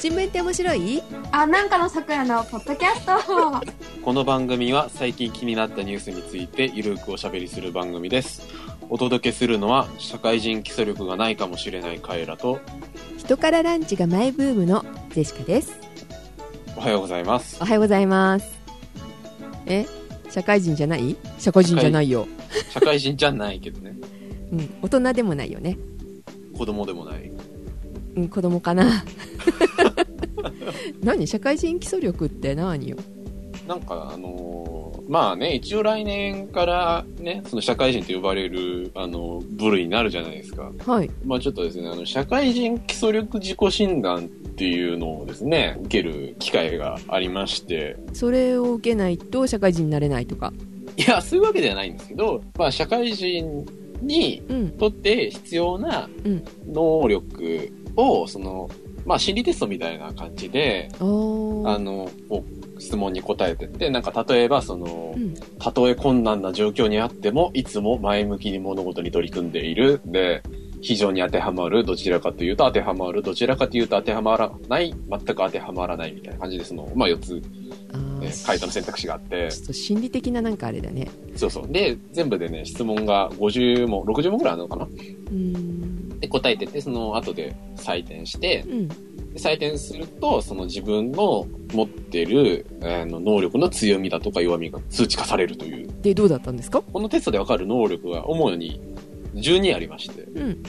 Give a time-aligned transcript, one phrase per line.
[0.00, 1.02] 新聞って面白い？
[1.32, 3.66] あ、なんかの桜のポッドキャスト。
[4.02, 8.42] この番組は最近気になったニュースについてゆるくおしゃべりする番組です。
[8.90, 12.58] お届けするのは社会人基礎力がないかもしれないカエラと
[13.18, 15.76] 人からランチがマイブームのジェシカです。
[16.76, 17.64] おはようございますお。
[17.64, 18.46] はようございます。
[19.66, 19.84] え？
[20.30, 21.16] 社会人じゃない？
[21.38, 22.28] 社会人じゃないよ。
[22.70, 23.96] 社会人じゃないけどね。
[24.52, 25.76] うん、大人でもないよね。
[26.56, 27.30] 子供でもない。
[28.18, 29.04] うん、子供かな。
[31.02, 31.26] 何？
[31.26, 32.96] 社会人基礎力って何よ？
[33.66, 40.70] なんかあのーまあね、一応来年からね、その社会人と呼ばれる、あの、部類になるじゃないですか。
[40.86, 41.10] はい。
[41.24, 50.52] まあちょっとですね、あの、社会人基礎力自己診断っていうのをですね、受ける機会がありまして、それを受けないと社会人になれないとか？
[50.98, 53.64] いや、そういうわけではないんですけど、まあ社会人
[54.02, 54.68] にうん。
[54.72, 58.70] とって必要なうん能力を、その、
[59.04, 60.88] まあ心理テストみたいな感じで。
[61.64, 62.08] あの、
[62.78, 65.34] 質問に答えてって、なんか例えばそのう、ん。
[65.58, 70.00] たとえ困難な状況にあっても、いつも前向きに物事に取り組んでいる。
[70.06, 70.42] で、
[70.80, 71.84] 非常に当てはまる。
[71.84, 73.22] どちらかというと当てはまる。
[73.22, 74.94] どちらかというと当てはまらない。
[75.10, 77.42] 全く当てはまらないみたいな感じで、その、まあ4つ、
[77.92, 81.08] あーね、回答の選択肢があって、ちょっと心理的ななんかあれだね。
[81.34, 81.68] そうそう。
[81.68, 85.97] で、全部でね、質問が50問、60問くらいあるのかなうーん。
[86.20, 88.88] で、答えてって、その後で採点して、うん。
[88.88, 88.94] で
[89.36, 95.88] 採点すると、その自分の持ってる、あの、能力の強みだとか弱みが数値化されるという。
[96.02, 96.82] で、どうだったんですか？
[96.82, 98.80] このテストでわかる能力は主に
[99.34, 100.62] 12ありまして、うん。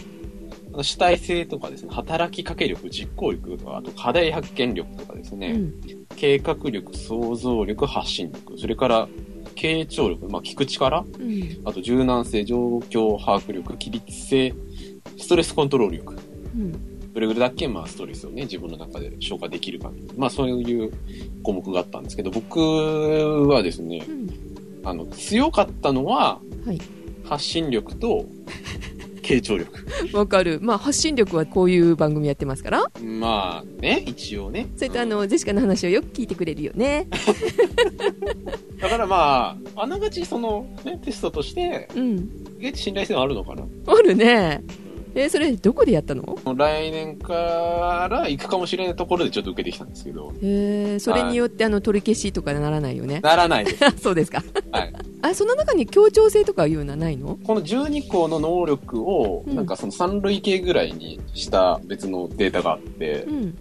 [0.84, 6.06] 主体性とかですね、働きかけ力、実行力とか、あと課題発見力とかですね、うん。
[6.16, 9.08] 計画力、想像力、発信力、それから、
[9.56, 11.62] 傾聴力、まあ、聞く力、うん。
[11.66, 14.54] あと柔軟性、状況把握力、規律性、
[15.20, 16.16] ストレスコントロール力。
[16.56, 17.14] うん。
[17.14, 17.68] どれぐらいだっけ？
[17.68, 19.92] まあ、ストレスをね、自分の中で消化できるか。
[20.18, 20.92] まあ、そういう
[21.44, 24.30] 項目があったんですけど、僕はですねう、ん。
[24.84, 26.80] あの、強かったのは、はい。
[27.24, 28.26] 発信力と、
[29.22, 29.86] 傾聴力。
[30.18, 30.60] わかる。
[30.62, 32.84] まあ、発信力はこういう番組やってますから。
[33.04, 34.68] まあね、一応ね。
[34.76, 37.08] それとあの、ジェシカの話をよく聞いてくれるよね。
[38.82, 42.30] だからまあ、あながちその、ね、テストとして、うん。
[42.74, 43.64] 信頼性はあるのかな。
[43.88, 44.64] あるね。
[45.16, 46.38] えーそれ、どこでやったの？
[46.56, 53.20] 来年から行くかもしれないところでちょっと受けてきたんですけど、えーそれによってあの、取り消しとかならないよね。
[53.22, 53.86] ならないです。
[53.86, 54.44] あそうですか。
[54.72, 54.94] はい。
[55.22, 56.92] あ、その中に協調性とかいうの？
[56.92, 57.38] はないの？
[57.44, 63.56] この12個の能力を、うんなんかその3類型ぐらいにした別のデータがあってう、ん。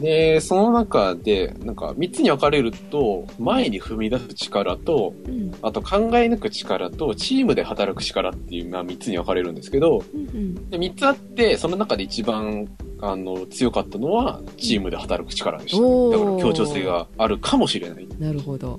[0.00, 5.54] で、その中で、なんか3つに分かれると、前に踏み出す力と、うん。
[5.62, 10.70] あと考え抜く力と、チームで働く力っていう、まあ3つに分かれるんですけど、うん。
[10.70, 12.68] で、3つあって、その中で一番、
[13.00, 18.08] あの、強かったのは、チームで働く力でした、おーだから協調性があるかもしれない。
[18.18, 18.78] なるほど。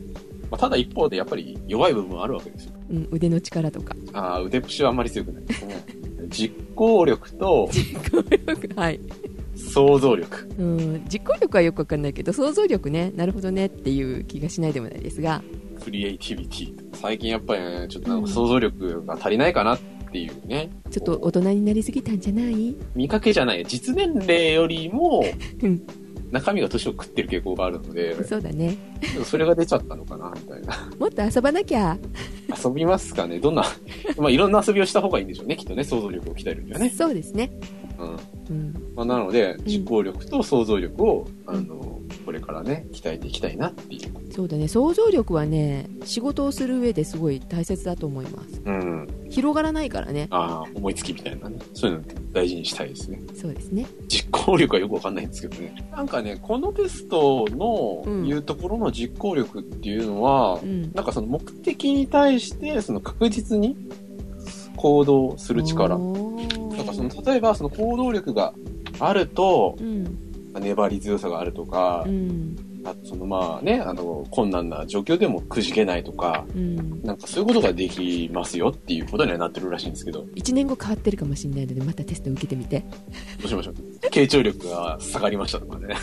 [0.50, 2.74] まあ、ただ一方で、やっぱり弱い部分はあるわけですよ。
[2.90, 3.96] うん、腕の力とか。
[4.14, 5.84] ああ、腕っぷしはあんまり強くないですね。
[6.30, 7.70] 実行力と
[8.76, 9.00] はい。
[9.58, 10.50] 想像力。
[10.58, 15.42] うん、実行力はよくわかんないけど、想像力ね、なるほどねっていう気がしないでもないですが、
[15.84, 16.74] クリエイティビティ。
[16.94, 19.80] 最近やっぱりね、ちょっとなんか想像力が足りないかなっ
[20.12, 20.70] ていうね。
[20.90, 22.76] ちょっと大人になりすぎたんじゃない？
[22.96, 23.66] 見かけじゃない。
[23.66, 25.24] 実年齢よりも
[25.62, 25.82] うん、
[26.32, 28.78] 中身が年を食ってる傾向があるので、そうだね。
[29.24, 30.90] それが出ちゃったのかな、みたいな。
[31.00, 31.98] もっと遊ばなきゃ。
[32.64, 33.66] 遊びますかねどんな、
[34.18, 35.56] まあいろんな遊びをした方がいいんでしょうね。
[35.56, 36.90] きっとね、想像力を鍛えるにはね。
[36.90, 37.52] そうですね。
[38.00, 38.18] うん。
[38.50, 38.74] うん。
[38.96, 44.32] まあなので、実行力と想像力を、うんあの、これからね、鍛えていきたいなっていう。
[44.32, 44.68] そうだね。
[44.68, 48.62] 想像力はね、仕事をする上ですごい大切だと思います。
[48.66, 49.08] うん。
[49.30, 50.28] 広がらないからね。
[50.30, 51.58] ああ、思いつきみたいなね。
[51.74, 52.04] そういうの
[52.34, 53.22] 大事にしたいですね。
[53.34, 53.86] そうですね。
[54.08, 55.90] 実行力はよくわかんないんですけどね。
[55.92, 60.92] なんかね、このテストのうん言うところの実行力っていうのは、うん。
[60.94, 63.78] なんかその目的に対して、その確実に
[64.76, 65.98] 行動する力。
[66.78, 68.54] おーなんかその、例えばその行動力が
[69.00, 70.18] あると、うん。
[70.60, 72.56] 粘り強さがあるとかう、ん。
[72.90, 77.02] あとそのまあね、あの、困難な状況でもくじけないとか、うん。
[77.04, 82.86] なんかそういうことができますよっていうことにはなってるらしいんですけど、ど1年後変わってるかもしれないので、またテスト受けてみて。
[83.44, 83.76] うしましょう。
[84.10, 85.96] 傾聴力が下がりましたとかね。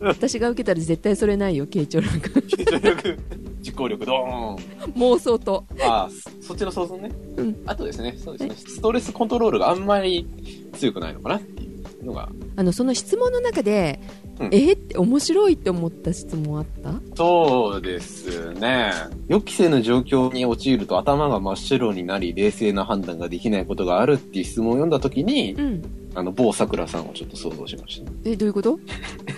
[0.00, 2.30] 私が受けたら絶対それないよ、傾聴力。
[2.30, 3.18] 傾聴力、
[3.60, 4.56] 実行力ドーン。
[4.94, 5.64] 妄想と。
[5.80, 7.10] ああ、そそっちの想像ね。
[7.36, 10.28] うんあとですね、そうですね、ストレスコントロールがあんまり
[10.74, 11.66] 強くないのかなってい
[12.00, 14.00] うのが、あの、その質問の中で、
[14.40, 16.92] うんえーって面白いって思った質問あった？
[17.16, 18.92] そうですね。
[19.28, 25.82] 予期せぬ状況に陥ると頭が真っ白になり、冷静な判断ができないことがあるっていう質問を読んだときに、うん。
[26.16, 28.10] あの、某桜さんをちょっと想像しました。
[28.24, 28.78] え、どういうこと？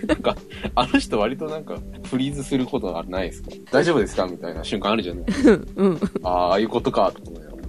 [0.06, 0.37] なんか、
[0.75, 3.50] あの人割となんか、フリーズすることはないですか？
[3.70, 4.26] 大丈夫ですか？
[4.26, 5.25] みたいな瞬間あるじゃない
[5.76, 6.00] うん。
[6.22, 7.62] ああ、ああいうことか、と思いながら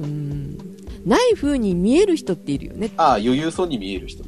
[0.00, 0.58] うん。
[1.06, 2.90] ない風に見える人っているよね。
[2.98, 4.24] ああ、余裕そうに見える人。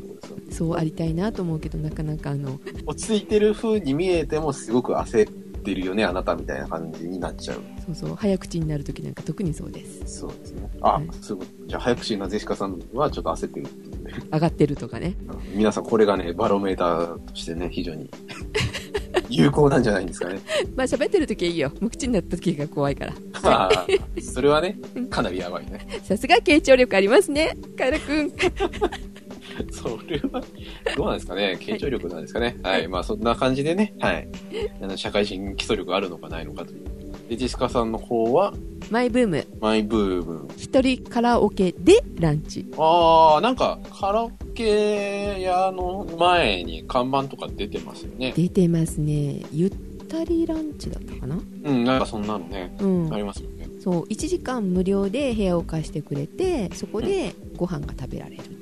[0.52, 5.32] そうありたいなと思うけど、なかなかあの、落ち着いてる風に見えても、すごく焦っ
[5.62, 7.60] てるよね、あなたみたいな感じになっちゃう。
[7.86, 10.18] そうそう、早口になるときなんか特にそうです。
[10.18, 10.70] そうですね。
[10.80, 11.46] あ、はいすごい。
[11.66, 14.12] じゃあ、早口なゼシカさんはちょっと焦ってるっていうね。
[14.32, 15.16] 上がってるとかね。
[15.54, 18.10] 皆さん、これがね、バロメーターとしてね、非常に
[19.28, 20.40] 有効なんじゃないんですかね。
[20.76, 21.72] まあ喋ってるときはいいよ。
[21.80, 23.14] 無口になったときが怖いから。
[23.42, 23.86] まあ、
[24.20, 24.78] それはね、
[25.10, 25.86] かなりやばいね。
[26.02, 27.56] さすが傾聴力ありますね。
[27.76, 28.32] カエルくん。
[29.72, 30.42] それは、
[30.96, 31.58] どうなんですかね？
[31.60, 32.56] 傾聴力なんですかね？
[32.62, 32.88] はい。
[32.88, 34.28] まあ、そんな感じでね、はい。
[34.80, 36.84] あの社会人基礎力があるのかないのかという。
[37.28, 38.52] で、ジェシカさんの方は、
[38.90, 39.46] マイブーム。
[39.60, 40.48] マイブーム。
[40.56, 42.66] 一人カラオケでランチ。
[42.76, 48.34] ああ、なんか、カラオケ屋の前に看板とか出てますよね。
[48.36, 49.42] 出てますね。
[49.52, 49.72] ゆっ
[50.08, 51.38] たりランチだったかな？
[51.64, 53.16] うん、なんかそんなのね、うんあ。
[53.16, 53.68] りますよね。
[53.80, 58.42] そう、1時間無料で部屋を貸してくれて、そこでご飯が食べられる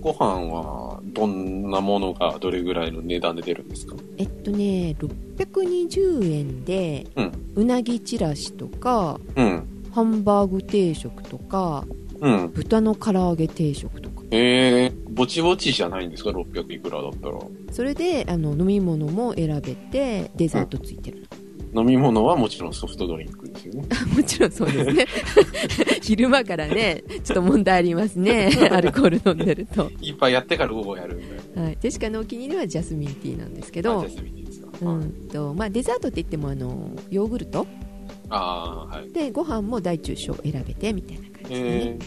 [0.00, 3.96] ご飯は、どんなものがどれぐらいの値段で出るんですか？
[4.16, 9.64] えっとね、620円で、うんうなぎちらしとか、うん。
[9.92, 11.84] ハンバーグ定食とか、
[12.20, 12.50] うん。
[12.54, 14.22] 豚の唐揚げ定食とか。
[14.30, 17.38] えー、ぼちぼちじゃないんですか ?600 いくらだったら。
[17.72, 21.26] それで、あの、飲み物も選べて、デザートついてる
[21.74, 23.86] 飲み物はもちろんソフトドリンクですよね。
[23.88, 24.06] の。
[24.16, 25.06] もちろんそうですね。
[26.02, 28.50] 昼間からね、ちょっと問題ありますね。
[28.70, 29.90] アルコール飲んでると。
[30.00, 31.22] いっぱいやってから午後やるみ
[31.54, 31.78] たいはい。
[31.80, 33.90] ジェシカのお気に入りはジャスミンティーなんですけな。
[33.90, 34.66] どあ、ジャスミンティーですか。
[34.66, 37.66] はいうんと、まあ、デザートって言っても、あの、ヨーグルト
[38.30, 39.12] ああ、はい。
[39.12, 41.98] で、ご飯も大中小選べて、みたいな感じでね。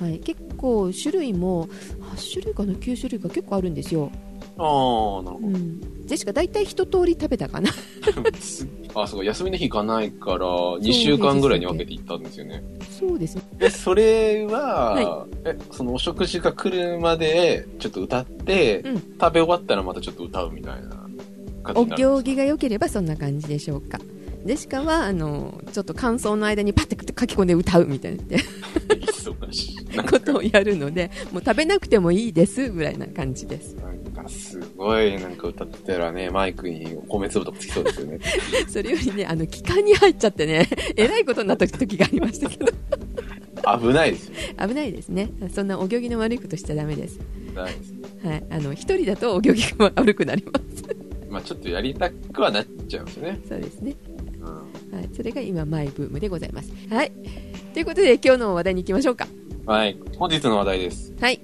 [0.00, 0.18] えはい。
[0.18, 1.68] 結構、種類も、
[2.14, 4.10] 8種類かな ?9 種類か結構あるんですよ。
[4.58, 5.46] ー、ああ、なるほど。
[5.46, 5.80] うん。
[6.06, 7.70] ジェシカ大体一通り食べたかな
[8.38, 12.62] すあ、そうか、休みの日行かないから、2週間ぐらいに分けて行ったんですよね。
[12.98, 13.42] そうですね。
[13.60, 20.90] え、それは、はえ、そのお食事が来るまで、ちょっと歌って、うん食べ終わったらまたちょっと歌うみたいな
[21.62, 23.98] 感じお行儀が良ければそんな感じでしょうか。
[24.44, 28.22] ジェシカは、あの、ちょっと感想の間にパッて書き込んで歌うみたいな
[28.94, 29.96] 忙しい。
[29.96, 33.74] なことをやるので、もう食べなくてもいいです、ぐらいな感じです。
[33.74, 33.95] なんか
[34.28, 38.18] すごい、なんか歌ってたらね、マイクに米粒とかつきそうですよね。
[38.68, 42.66] それよりね、あの、気管に入っちゃってね、 えらいことになった時がありましたけど、
[43.78, 44.34] 危ないですよ。
[44.68, 45.30] 危ないですね。
[45.52, 47.18] そんなお行儀の悪いことしちゃダメです。
[47.48, 47.94] 危ないです。
[48.26, 48.44] はい。
[48.50, 50.84] あの、一人だとお行儀が悪くなります。
[51.28, 53.40] まあちょっとやりたくはなっちゃうんですよね。
[53.48, 53.96] そうですね。
[54.40, 54.96] うん。
[54.96, 55.08] はい。
[55.12, 56.72] それが今、マイブームでございます。
[56.88, 57.12] はい。
[57.74, 59.26] ということで、今日の話題に行きましょうか。
[59.66, 59.98] はい。
[60.16, 61.12] 本日の話題です。
[61.20, 61.40] はい。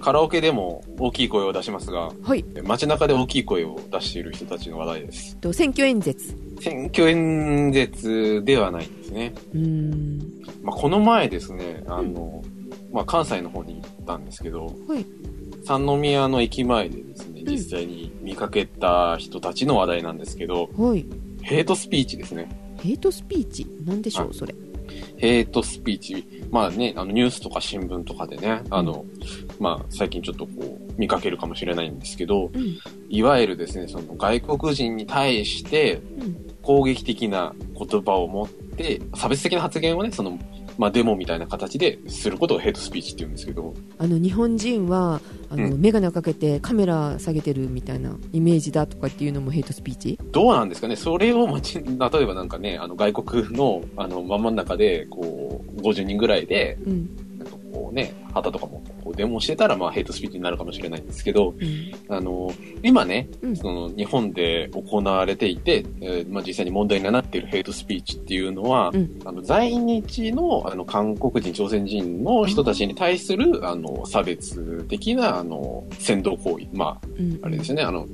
[0.00, 2.44] カラオケでも大きい声を出しますが、はい。
[2.64, 5.36] 街中で大きい声を出している人たちの話題です。
[5.36, 6.34] と、選挙演説。
[6.60, 9.34] 選挙演説ではないんですね。
[9.54, 10.18] うーん。
[10.62, 12.42] まあ、この前ですね、あの、
[12.92, 15.06] まあ、関西の方に行ったんですけど、はい。
[15.64, 21.06] 三宮の駅前でですね、うん実際に見かけた人たちの話題なんですけど、はい。
[21.42, 22.48] ヘイトスピーチですね。
[22.82, 24.54] ヘイトスピーチなんでしょう、それ。
[25.20, 26.26] ヘイトスピーチ。
[26.50, 29.04] まあね、あのニュースとか新聞とかでね、あの、
[29.58, 30.52] まあ最近ちょっとこ
[30.88, 32.78] う見かけるかもしれないんですけど、うん。
[33.10, 36.50] いわゆるですね、その外国人に対してうん。
[36.62, 40.38] 攻撃的な言葉を持って、差別的な発言をね、その、
[40.78, 50.18] まあデモみたいな形ですることをヘイトスピーチって言うんですけど、あの、日本人は、あの、うメガネをかけてカメラ下げてるみたいなイメージだとかっていうのもヘイトスピーチ？
[50.32, 50.96] どうなんですかね？
[50.96, 51.86] それを街、例え
[52.26, 57.08] ばなんかね、あの外国の、あの、真ん中で、こう、50人ぐらいで、うん。
[57.38, 62.14] なんかこうね、旗とかもこうデモしてたら、まあヘイトスピーチになるかもしれないんですけど、うん。
[62.14, 62.52] あの、
[62.82, 77.34] 今ね、うんその日本で行われていて、えーまあ、実際に問題になっているヘイトスピーチっていうのは、うんあの在日のあの韓国人、朝鮮人の人たちに対するあの差別的なあの扇動行為、まうん。
[77.42, 78.06] あ、あれですね、あの、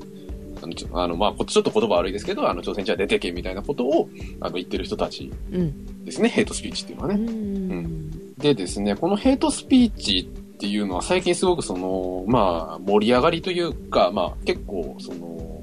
[0.62, 4.08] あのちょあのまあ、こちょっと言葉悪いですけど、あの朝鮮人は出てけみたいなことを
[4.40, 6.04] あの言ってる人たちうん。
[6.04, 7.24] ですね、ヘイトスピーチっていうのはうね。
[7.24, 8.10] ん。
[8.38, 15.62] でですね、このヘイトスピーチっていうのは最近すごくその、まあ、盛り上がりというか、まあ、結構、その、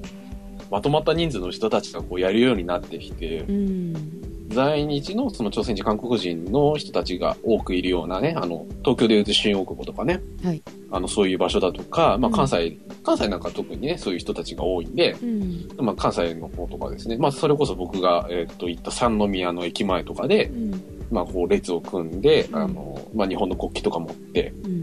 [0.70, 4.24] まとまった人数の人たちがこうやるようになってきてう、ん。
[4.50, 10.62] 在日のその朝鮮人、韓国人の人たちが多くいるようなね、あの、東京でいうと新大久保とかね、はい
[10.94, 15.68] あの、そういう場所だとか、まあ、うん関西、関西なんか特にね、そういう人たちが多いんで、うん。
[15.78, 20.84] まあ、関西の方とかですね、まあ、それこそ僕が、えっと、行った三宮の駅前とかで、うん。
[21.10, 24.83] まあ、こう、列を組んで、うんあの、まあ、日本の国旗とか持って、うん。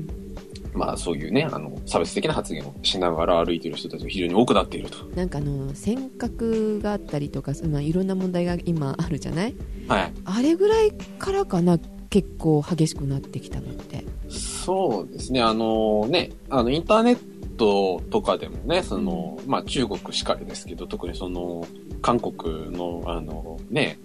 [0.81, 5.05] まあそういうね、あの、差別的な発言をしながら歩いている人たちが非常に多くなっていると。
[5.15, 9.55] なんかあの尖閣があったりとか、まあ、いろんな問題が今あるじゃない？
[9.89, 10.13] はい。
[10.25, 17.19] あれぐらいからかな結構激しくなってきたのってそうですね、あのね、あの、インターネッ
[17.57, 21.67] トとかでもね、その、まあ中国しかりですけど、特にその、
[22.03, 23.99] 韓国の、あの、ね、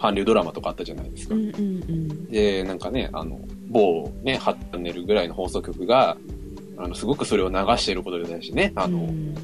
[0.00, 1.34] 韓流ドラマとかあったじゃないですか。
[1.34, 1.60] うんうんう
[1.92, 3.38] んで、なんかね、あの、
[3.74, 6.16] 某ね、8チャンネルぐらいの放送局が、
[6.78, 9.34] あの、すごくそれを流していることに対してね、あの、うん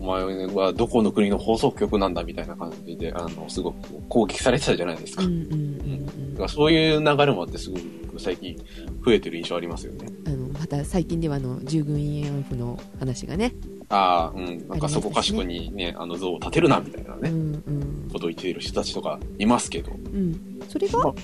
[0.00, 5.24] お前はどこの国の放送局なんだみたいな感じで、あの、すごく攻撃されてたじゃないですか。
[5.24, 6.04] うんうんうん
[6.34, 7.82] だからそういう流れもあって、すごく
[8.18, 8.56] 最近
[9.04, 10.08] 増えてる印象ありますよね。
[10.26, 13.54] あのまた最近ではあの従軍慰安婦の話がね。
[13.88, 14.68] ああ、うん。
[14.68, 18.10] なんかそこかしこにね、あの像を立てるな、みたいなね、うんうん。
[18.12, 20.60] ことを言っている人たちとかいますけど、うん。
[20.68, 21.14] それがまあ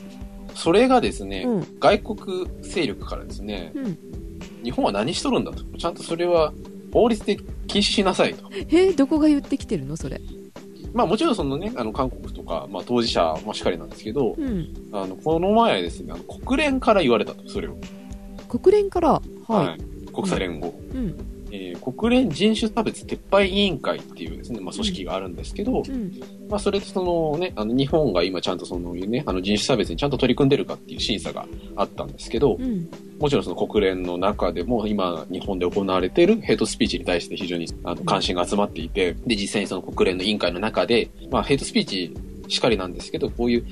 [0.54, 3.98] それがですね、うん外国勢力からですね、うん
[4.62, 5.62] 日本は何しとるんだと。
[5.78, 6.52] ちゃんとそれは
[6.92, 8.50] 法律で禁止しなさいと。
[8.52, 10.20] えーどこが言ってきてるのそれ？
[10.92, 17.76] まあもちろんそのね、あの韓国とか、まあ当事者もしっかりなんですけど、うんあの、この前ですね、あの国連から言われたと、それを。
[18.48, 19.22] 国連から？
[19.48, 20.12] はい、い。
[20.12, 20.74] 国際連合。
[20.94, 21.16] うん
[21.50, 26.20] えー国連人種差別撤廃委員会っていうですね、まあ組織があるんですけど、うん。
[26.48, 32.88] まあそれでそのね、あの日本が今ちゃんとそのね、あの人種差別にちゃんと取り組んでるかっていう審査があったんですけど、うん。
[33.18, 42.14] もちろんその国連の中でも今日本で行われているヘイトスピーチに対して非常にあの関心が集まっていて、で実際にその国連の委員会の中で、まあヘイトスピーチ
[42.48, 43.66] しかりなんですけど、こういう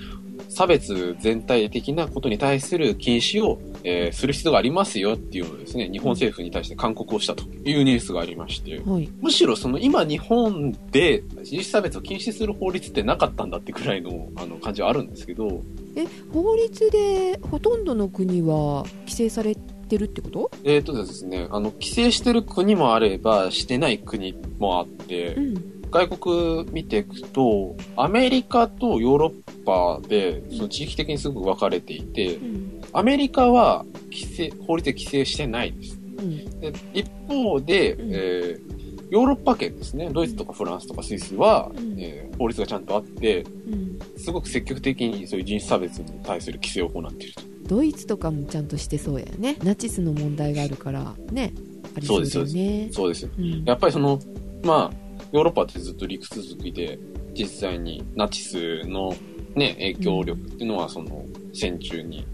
[0.48, 9.08] 差別全体的なことに対する禁止を、えーする必要がありますよっていうのをですね、日本政府に対して勧告をしたというニュースがありまして、はい。
[9.20, 15.62] むしろその今日本で人種差別を禁止する法律ってなかったんだってくらいのあの感じはあるんですけど、
[15.96, 20.50] え法律でほとんどの国は規制されてるってこと？
[20.64, 35.98] えーとですね、あの、規制してる国もあれば、してない国もあってう、ん外国見ていくと、アメリカとヨーロッパで、その地域的にすごく分かれていてう、んアメリカは規制、法律で規制してないです。
[36.18, 36.60] うん。
[36.60, 38.10] で一方で、うん。
[38.12, 38.78] えー
[39.10, 41.98] ヨーロッパ圏ですね、ドイツとかフランスとかスイスは、うん。
[41.98, 43.98] えー法律がちゃんとあって、うん。
[44.18, 47.40] すごく積極的にそういう人種差別に対する規制を行っていると。
[47.68, 49.56] ドイツとかもちゃんとしてそうやね。
[49.62, 51.52] ナチスの問題があるからね
[51.96, 52.88] ありそうだよね。
[52.92, 53.30] そうですよ。
[53.38, 53.64] うん。
[53.64, 54.18] やっぱりその、
[54.62, 56.98] まあ、ヨーロッパってずっと陸続きで、
[57.34, 59.14] 実際にナチスの
[59.54, 62.26] ね、影響力っていうのはその戦中に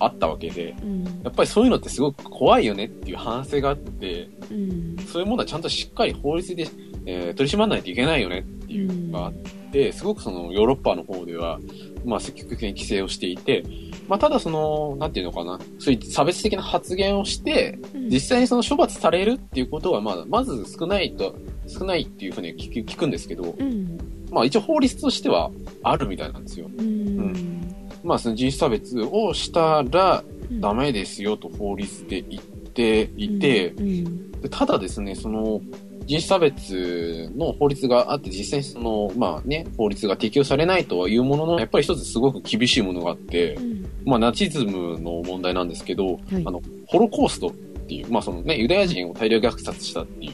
[0.00, 1.04] あったわけで、うん。
[1.22, 4.96] やっぱりそういうのってすごく怖いよねっていう反省があって、うん。
[5.06, 6.68] そういうものはちゃんとしっかり法律で、
[7.06, 9.32] えー取り締まらないといけないよねっていうのがあっ
[9.72, 11.60] て、すごくそのヨーロッパの方では、
[12.04, 13.64] まあ積極的に規制をしていて、
[14.08, 18.08] まあただその、なんていうのかな、そういう差別的な発言をして、うん。
[18.10, 21.36] 実際にその処罰されるっていうことは、まあ、まず少ないと、
[21.70, 23.98] 少ないっていうふうに聞く聞くんですけど、うん。
[24.30, 25.50] まあ一応法律としては
[25.82, 26.70] あるみたいなんですよ。
[26.78, 27.74] うん。
[28.02, 30.60] まあその人種差別をしたらうん。
[30.60, 34.32] ダメですよと法律で言っていて、うん。
[34.40, 35.60] でただですね、その
[36.06, 43.86] 人種差別の法律があって実際にその、まあね、法律が適用されないとはいうものの、やっぱり一つすごく厳しいものがあってう、ん。
[44.04, 46.42] まあナチズムの問題なんですけど、はい。
[46.44, 50.32] あの、ホロコーストっていう、まあそのね、ユダヤ人を大量虐殺したっていう、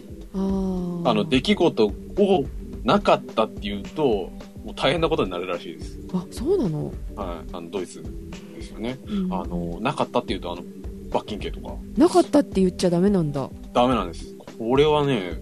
[1.11, 1.93] あの、出来事を
[2.85, 4.05] なかったっていうと、
[4.65, 5.99] もう大変なことになるらしいです。
[6.13, 7.51] あそうなの、はい。
[7.53, 8.03] あの、ドイツ
[8.55, 8.99] ですよね。
[9.07, 10.63] うんあの、なかったっていうと、あの、
[11.11, 14.35] 罰金刑とか、なかったって言っちゃダメなんだダメなんです。
[14.59, 15.41] これはね、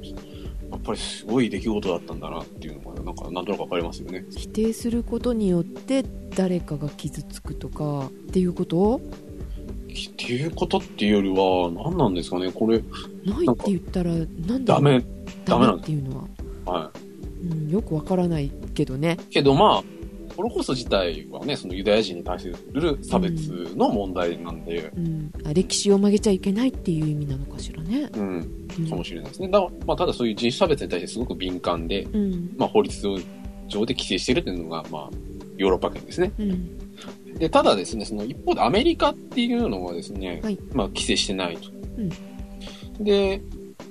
[0.71, 4.25] やっぱりすごい出来事だったんだなっていうのが、なんか、なんとなくわかりますよね。
[4.37, 6.05] 否定することによって
[6.37, 9.01] 誰かが傷つくとかっていうこと？
[9.95, 15.05] っていうことっていうよりは、何なんですかね、これ、ないって言ったらなんでダメ、
[15.45, 16.27] ダメなんっていうの
[16.65, 16.91] は、は
[17.43, 19.17] うん、よくわからないけどね。
[19.31, 19.33] い。
[19.33, 19.95] けどまあ、
[20.37, 29.49] ホロコースト自体はね、そのユダヤ人に対する差別の問題なんで、うん、あ歴史を曲げちゃいけないっていう意味なのかしらね、うん、うん、かもしれないですね。
[29.49, 32.55] だまあ、ただそういう人種差別に対してすごく敏感で、うん。
[32.57, 33.01] まあ、法律
[33.69, 35.11] 上で規制しているというのが、まあ、
[35.57, 36.33] ヨーロッパ圏ですね。
[36.39, 36.84] うん
[37.39, 40.59] で、ただですね、その一方でアメリカっていうのはですね、はい。
[40.73, 41.71] まあ、規制してないと。
[43.01, 43.41] で、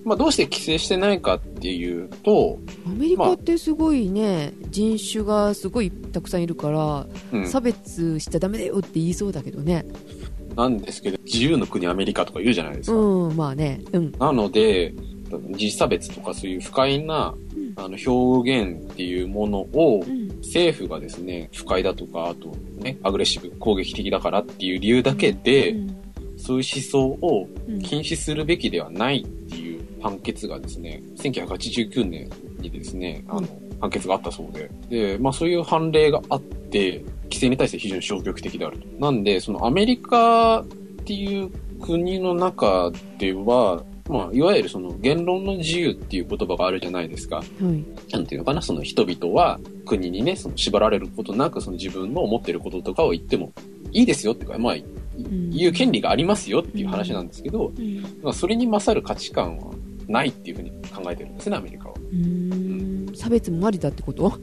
[0.05, 9.85] まあ、どうして規制してないかっていうと、アメリカってすごいね、人種がすごいたくさんいるから、うん、差別しちゃダメだよって言いそうだけどね。
[10.55, 12.97] なんですけど、自由の国アメリカとか言うじゃないですか。
[12.97, 13.81] うんまあね。
[13.91, 14.11] うん。
[14.19, 14.93] なので、
[15.29, 20.27] 人種差別とかそういう不快なうんあの表現っていうものをうん。
[20.43, 25.97] 政府がですね、不快だとか、あとね、アグレッシブ、攻撃的だからっていう理由だけで、うん。
[26.37, 27.79] そういう思想をうん。
[27.79, 33.47] 禁止するべきではないっていう判決がですね、1989年にですね、あの、
[33.79, 38.87] 判決があったそうで、で、まあそういう判例があって、規制に対して非常に消極的であると。
[38.99, 40.65] なんで、そのアメリカっ
[41.05, 41.49] ていう
[41.81, 47.37] 国の中では、まあ、いわゆるその言論の自由っていう言葉があるじゃないですか。
[47.37, 47.85] はい。
[48.11, 53.53] なんていうのかな、その人々は国にね、その縛られることなく、その自分の思ってることとかを言っても
[53.91, 58.01] いいですよっていうか、まあ、ん言う権利がありますよっていう話なんですけど、うん。
[58.21, 59.71] まあ、それに勝る価値観は
[60.07, 61.95] ないっていうふうに考えてるんですね、アメリカは。
[61.95, 64.33] うーん差別もありだってこと？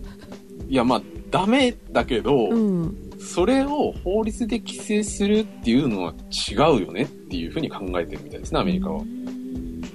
[0.68, 2.96] いや、まあ、ダメだけど、うん。
[3.18, 6.14] それを法律で規制するっていうのは
[6.48, 9.02] 違うよねっていうふうに考えてるみたいですね、アメリカは。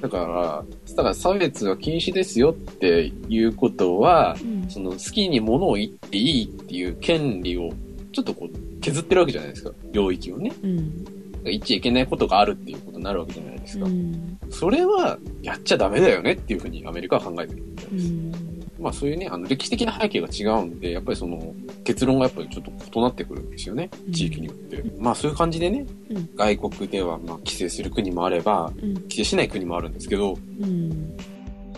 [0.05, 4.69] だから、だから差別は禁止ですよっていうことは、うん。
[4.69, 7.71] その好きに物を言っていいっていう権利を
[8.11, 9.71] ちょっとこう削ってるわけじゃないですか。
[9.91, 10.51] 領域をね。
[10.63, 11.05] うん。
[11.43, 13.85] 言っちゃいけないことがあるっていうことになるわけじゃないですか。
[13.85, 14.37] うん。
[14.49, 18.07] それはやっちゃダメだよねっていうふうにアメリカは考えてるみたいです。
[18.07, 18.31] うん。
[18.79, 21.53] まあそういうね、あの歴史的な背景が違うんで、やっぱりその
[21.83, 24.13] 結論がやっぱりちょっと異なってくるんですよねうん。
[24.13, 24.83] 地域によって。
[24.99, 28.93] まあそういう感じでね、うん外国ではまあ規制する国もあれば、うん。
[28.93, 31.17] 規制しない国もあるんですけど、うん。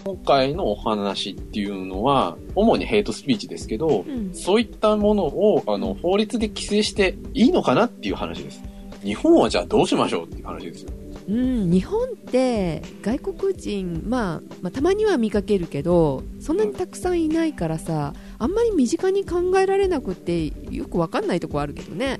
[0.04, 4.34] 今回のお話っていうのは、主にヘイトスピーチですけど、うん。
[4.34, 8.62] そういったものを、あの、法律で規制していいのかなっていう話です。
[9.04, 10.92] 日本はじゃあどうしましょうっていう話ですよ。
[11.28, 22.20] うん、日本って外国人、まあ、まあたまには見かけるけどそんなにたくさんいないからさあんまり身近に考えられなくてよくわかんないとこあるけどね。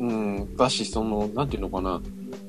[0.00, 2.00] うん、だし、その、なんていうのかな。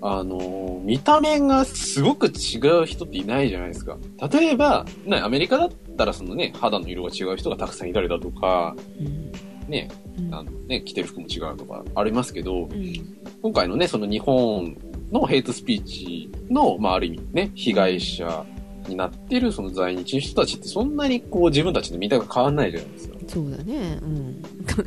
[0.02, 3.98] あの、見た目がすごく違う人っていないじゃないですか。
[4.32, 9.32] 例えば、ね、アメリカだったらそのね、肌の色が違う人がたくさんいたりだとか、うん
[9.70, 14.78] ね、うんあのね、着てる服も違うとかありますけど、うん今回のね、その日本
[15.12, 18.46] のヘイトスピーチの、まあある意味ね、被害者
[18.88, 23.12] になってるその在日の人たちってそんなにこう自分たちの見た目が変わんないじゃないですか。
[23.28, 24.42] そうだね、うん、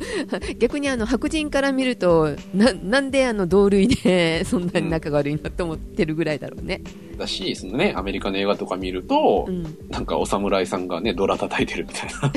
[0.59, 6.81] 逆にあの白人から見るとななんであの同類で そんなに仲が悪いのと思ってるぐらいだろうね。
[7.17, 12.31] だし、そのね、アメリカの映画とか見ると、うん、なんかお侍さんがね、ドラ叩いてるみたいな。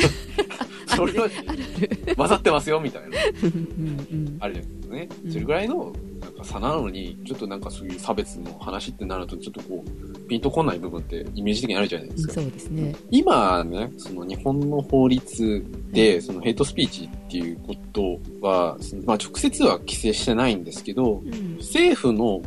[0.97, 1.29] それは。
[2.17, 3.09] 混ざってますよみたいな。
[3.43, 5.29] うんうんあるじゃないですかねう。
[5.29, 5.93] んそれぐらいの、
[6.45, 12.35] 差なのに、ちょっとなんかそういう差別の話ってなると、ちょっとこう、ピンとこない部分ってイメージ的にあるじゃないですか。
[12.35, 12.95] そうですね。
[13.11, 22.41] 今ね、その日本の法律で、そのヘイトスピーチっていうことは、まあ直接は規制してないんですけど、うん政府の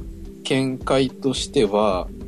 [0.43, 2.20] 見解としては、うん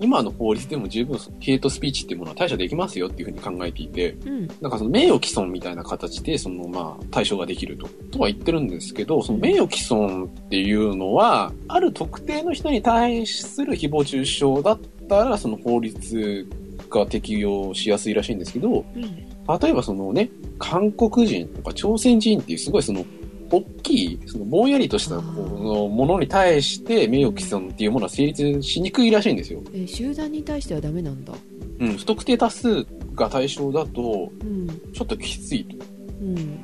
[0.00, 4.48] 今の法律でも十分ヘイトスピーチっていうものは対処できますよっていうふうに考えていて、うん。
[4.60, 16.46] なんかその名誉毀損みたいな形で、そのまあ対処ができると、とは言ってるんですけど、その名誉毀損っていうのは、ある特定の人に対する誹謗中傷だったら、その法律
[16.90, 19.02] が適用しやすいらしいんですけど、うん。
[19.02, 23.04] 例えばそのね、韓国人とか朝鮮人っていうすごいその、
[23.50, 29.62] 大きい、そのぼんやりとしたものに対して名誉毀損っていうものは成立しにくいらしいんですよ。
[29.72, 31.32] えー集団に対してはダメなんだ。
[31.78, 35.76] うん、不特定多数が対象だと、うんちょっときついと。
[36.22, 36.60] うん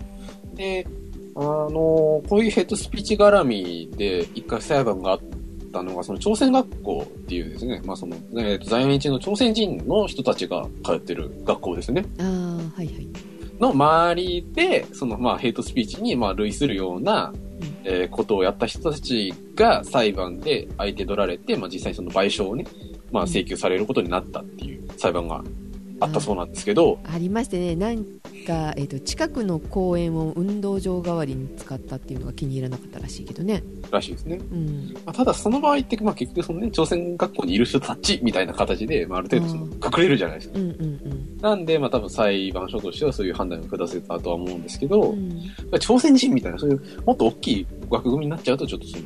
[0.54, 0.86] で、
[1.34, 5.20] あの、こういうヘッドスピーチ絡みで一回裁判があっ
[5.72, 12.04] たのが、その朝鮮学校っていうですね、まあその、えーと在日の朝鮮人の人たちが通ってる学校ですね。
[12.18, 13.31] ああはいはい。
[13.62, 17.32] の周りで、そのまあヘイトスピーチにまあ類するような、
[17.84, 22.66] えーことをやった人たちが裁判で相手取られて、まあ実際にその賠償をね、
[23.12, 25.42] まあ請求されることになったっていう裁判が
[26.02, 28.04] あったそうなんですけど、ありましてね、なん
[28.46, 33.62] か、えー、と近くの公園を運動場代わりに使ったっていうのが気に入らなかったらしいけどね。
[33.90, 34.40] らしいですね。
[34.50, 40.58] うん、まあ、ただその場合って、まあ結局そのね、朝鮮学校にいる人たちみたいな形で、まあある程度そのうん隠れるじゃないですか。
[40.58, 45.18] うん、うん、なんで、まあ多分裁判所としてはそういう判断を下せたとは思うんですけど、うん。
[45.18, 45.32] うん
[45.78, 49.02] 朝鮮人みたいな、そういうもっと大きい枠組みになっちゃうと、ちょっとその、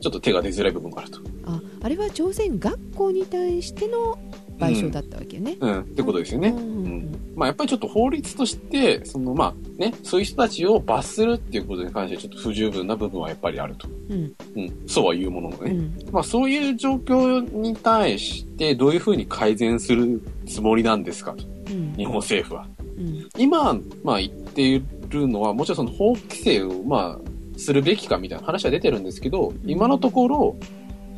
[0.00, 1.20] ちょっと手が出づらい部分があると。
[1.44, 4.18] ああれは朝鮮学校に対しての
[4.58, 5.56] 賠償だったわけよね。
[5.60, 6.48] うん、ってことですよね。
[6.48, 13.88] うんうんまあやっぱりちょっと法律として、そのまあね、そういう人たちを罰するっていうことに関してちょっと不十分な部分はやっぱりあると。
[14.10, 15.70] うんうん、そうは言うもののね。
[15.70, 21.44] うんまあそういう状況に対してどういうふうに改善するつもりなんですかと。
[21.70, 22.66] うん日本政府は。
[22.98, 30.56] うん今、まあ言っているのは、もちろんその法規制をまあするべきかみたいな話は出てるんですけど、今のところ、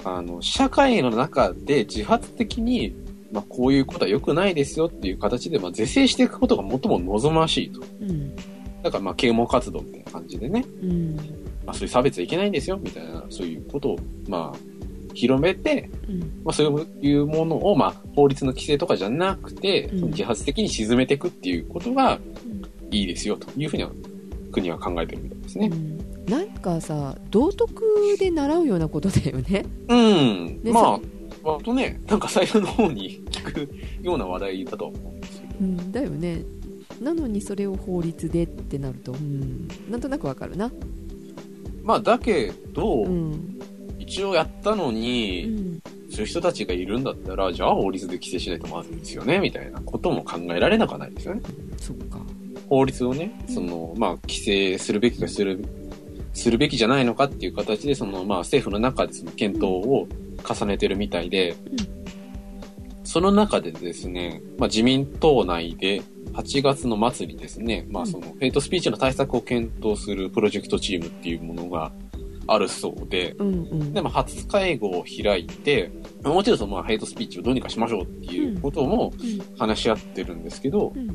[0.05, 2.95] あの、社会の中で自発的に、
[3.33, 7.81] まあこういうことは良くないですよっていう形で、まあ是正していくことが最も望ましいと。
[8.01, 8.37] うん。
[8.83, 11.17] だからまあ啓蒙活動みたいな感じでね、うん。
[11.71, 14.59] まあ、そういう差別はいけないんですよ、みたいな、そういうことを、まあ、
[15.15, 16.21] 広めて、うん。
[16.45, 22.95] まあ、そういうものを、まあ、法律の規制とかじゃなくて、自発的に沈めていくっていうことがうん。
[22.95, 23.91] いいですよ、というふうには、
[24.51, 25.71] 国は考えてるみたいですね。
[25.73, 25.99] うん。
[26.27, 27.83] なんかさ道徳
[28.19, 29.65] で習うようなことだよね。
[29.89, 30.63] うん。
[30.63, 31.01] でまあ、
[31.43, 33.69] 割とね、なんか最初の方に聞く
[34.03, 35.55] ような話題だとは思うんですけど。
[35.61, 36.43] うんだよね。
[37.01, 40.71] なのにそれを法律でってなるとうんなんとなくわかるな。
[41.83, 43.59] まあ、だけど、うん。
[43.99, 45.81] 一応やったのうに、ん。
[46.11, 51.43] そういう人たちがいるんだったら、じゃあ法律で規制しないとまずいですよね、みたいなことも考えられなくはないですよね。
[51.79, 52.21] そっか。
[52.69, 53.55] 法律をね、うん。
[53.55, 55.65] その、まあ、規制するべきかする、
[56.35, 60.07] するべきじゃないのかっていう形で、その、まあ、政府の中でその検討を
[60.41, 61.57] 重ねてるみたいで、
[63.05, 71.91] その中でですね、まあ、自民党内で、8月の末にですね、まあ、その、ヘイトスピーチの対策を検討するプロジェクトチームっていうものが
[72.47, 73.93] あるそうで、うんうん。
[73.93, 75.91] でも初会合を開いて、
[76.23, 79.57] もちろんそのまあヘイトスピーチをどうにかしましょうっていうこともうん。
[79.59, 81.09] 話し合ってるんですけど、うん。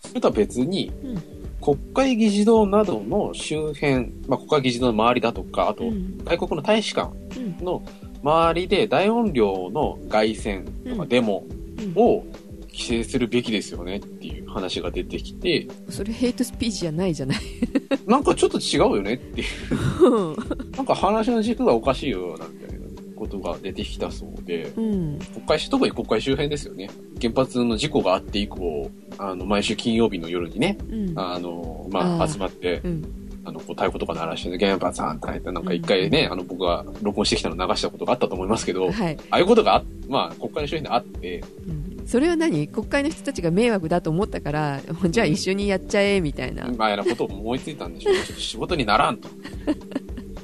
[0.00, 1.22] それとは別にうん。
[1.60, 6.18] 国会議事堂などの周辺、まあ、国会議事堂の周りだとか、あとうん。
[6.24, 7.64] 外国の大使館うん。
[7.64, 7.82] の
[8.22, 11.44] 周りで大音量の外線とかデモ
[11.78, 11.92] うん。
[11.96, 12.24] を
[12.72, 17.38] 規制するべきですよねっていう話が出てきて、それヘイトスピーチじゃないじゃない。
[18.06, 25.18] なんかちょっと違うよねっていう、なんか話の軸がおかしいよなみたいなことが出てきたそうで、うん。
[25.34, 26.88] 国会、特に国会周辺ですよね。
[27.20, 31.18] 原発の事故があって以降、あの、毎週金曜日の夜にね、うん。
[31.18, 42.66] あの、まあ、集まって、うんあの、こう、太鼓とか鳴らして、原発反対って、なんか一回ね、あの、僕が録音してきたの流したことがあったと思いますけど、あはい、あいうことがあ、まあ、国会の周辺であって、うん、それは何？
[42.68, 48.14] 国会の人たちが迷惑だと思ったからじゃあ一緒にやっちゃえみたいな、まあ、やなことを思いついたんでしょう。
[48.18, 49.28] ちょっと仕事にならんと。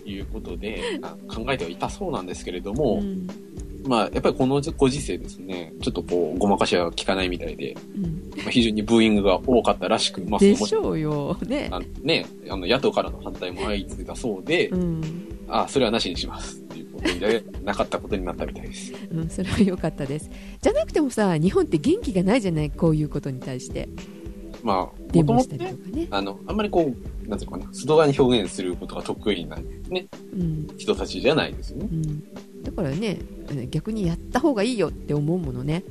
[0.05, 3.27] いうことで、あ考えてはいたそうなんですけれども、うん
[3.87, 8.31] まあ、やっぱりこのご時世ですね、ちょっとこう、ごまかしは効かないみたいで、うん。
[8.37, 11.37] まあ、非常にブーイングが多かったらしく、まあ、でしょうよ。
[11.47, 11.69] ね。
[11.71, 15.03] あのね、あの野党からの反対も相次いだそうで、うん、
[15.49, 18.93] あそれはなしにしますっていうことで、なかったことになったみたいです。
[19.11, 20.31] うん、それは良かったです。
[20.61, 22.71] じゃなくてもさ日本って元気がないじゃない？
[22.71, 23.89] こういうことに対して。
[24.63, 25.77] まあ、ともとね。
[26.11, 29.57] あの、あんまりこう、なんていうのかな、外側に表現することが得意な
[29.89, 30.67] ね、うん。
[30.77, 31.89] 人たちじゃないですよね。
[31.93, 32.25] うん、
[32.67, 33.19] だからね
[33.71, 35.85] 逆にやった方がいいよって思うものね。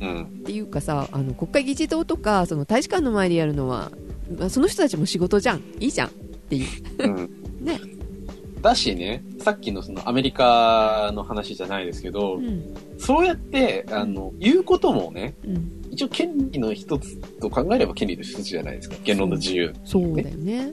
[0.00, 0.22] うん。
[0.24, 3.90] っていうかさあの国会議事堂とかその大使館の前でやるのは
[4.38, 5.62] まあその人たちも仕事じゃん。
[5.80, 6.08] いいじゃん。
[6.08, 6.10] っ
[6.50, 6.66] ていう。
[6.98, 7.30] うん。
[7.64, 7.80] ね。
[8.60, 12.74] だしね、さっきのそのアメリカの話じゃないですけど、うん。
[12.98, 15.78] そうやって、あの、言うこともね、うん。
[15.90, 18.96] 一応権利の一つと考えれば権利の一つじゃないですか。
[19.04, 19.72] 言論の自由。
[19.84, 20.72] そうだよね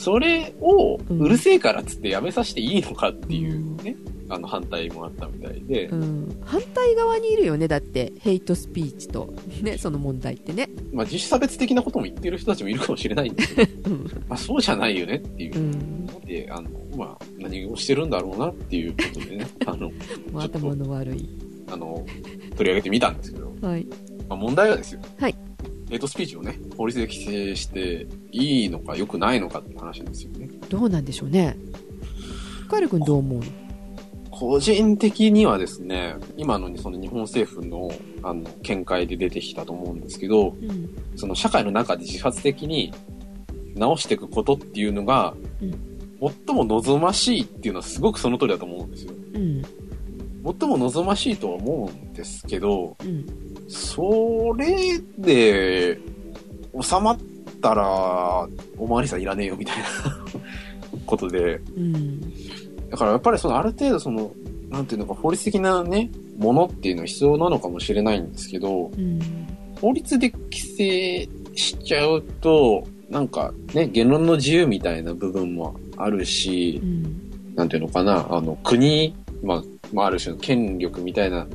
[0.00, 1.18] それを、うん。
[1.20, 3.96] うるせえからっつってやめさせていいのかっていうね、
[4.30, 8.12] あの反対もあったみたいで、うん、反対側にいるよねだって。
[8.20, 14.04] ヘイトスピーチと、ね、その問題ってね、まあ自主差別的なことも言ってる人たちもいるかもしれないんですけど、 うん。
[14.26, 15.58] まあそうじゃないよねっていう。
[15.58, 15.60] う。
[15.60, 19.90] ん、ので、あの、まあ何をしてるんだろうなっていうことでね、 あの、
[20.32, 21.28] まあ頭の悪い。
[21.70, 22.06] あの、
[22.56, 23.86] 取り上げてみたんですけど、はい。
[24.28, 25.00] まあ問題はですよ。
[25.18, 25.36] はい。
[25.90, 30.48] ヘイトスピーチをね、法律で規制していいのか良くないのかって話ですよね。
[30.68, 31.56] どうなんでしょうね。
[32.68, 33.44] カエル君どう思うの？
[34.30, 37.90] 個人的にはですね、今のその日本政府の
[38.22, 40.96] あの見解で出てきたと思うんですけど、うん。
[41.16, 42.94] その社会の中で自発的に
[43.74, 45.74] 直していくことっていうのが、うん。
[46.46, 49.12] 最も望ましいっていうのはすごくその通りだと思うんですよ。
[49.34, 49.62] うん
[50.42, 53.26] 最も望ましいとは思うんですけど、うん
[53.68, 55.96] それで
[56.80, 57.18] 収まっ
[57.62, 59.84] たら、おまわりさんいらねえよみたいな
[61.06, 62.20] ことで、うん
[62.90, 64.32] だからやっぱりそのある程度その、
[64.68, 69.20] なんていうのか法律的なね、ものっていうのは必要なのかもしれないんですけど、うん
[69.80, 77.54] 法律で規制しちゃうと、なんかね、言論の自由みたいな部分もあるしう、ん。
[77.54, 81.46] なんていうのかな、あの、国、まあ、まあ、ある種の権力みたいな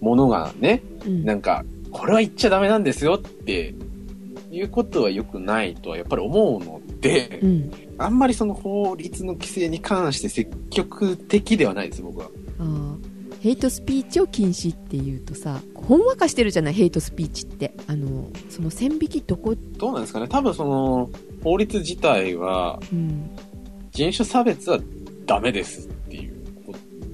[0.00, 1.24] ものがね、うん。
[1.24, 3.74] なんか、これは言っちゃダメなんですよって
[4.50, 7.70] いうことは良くないとはやっぱり思うので、うん。
[7.98, 12.28] あんまりその法律の規制に関して積極的ではないです、僕は。
[12.58, 13.12] あー。
[13.40, 16.74] ヘイトスピーチを禁止っていうとさほんわかしてるじゃない？
[16.74, 17.74] ヘイトスピーチって。
[17.88, 20.28] あのその線引きどこ、どうなんですかね？
[20.28, 21.10] 多分その、
[21.42, 23.30] 法律自体は、うん。
[23.90, 24.78] 人種差別は
[25.26, 25.88] ダメです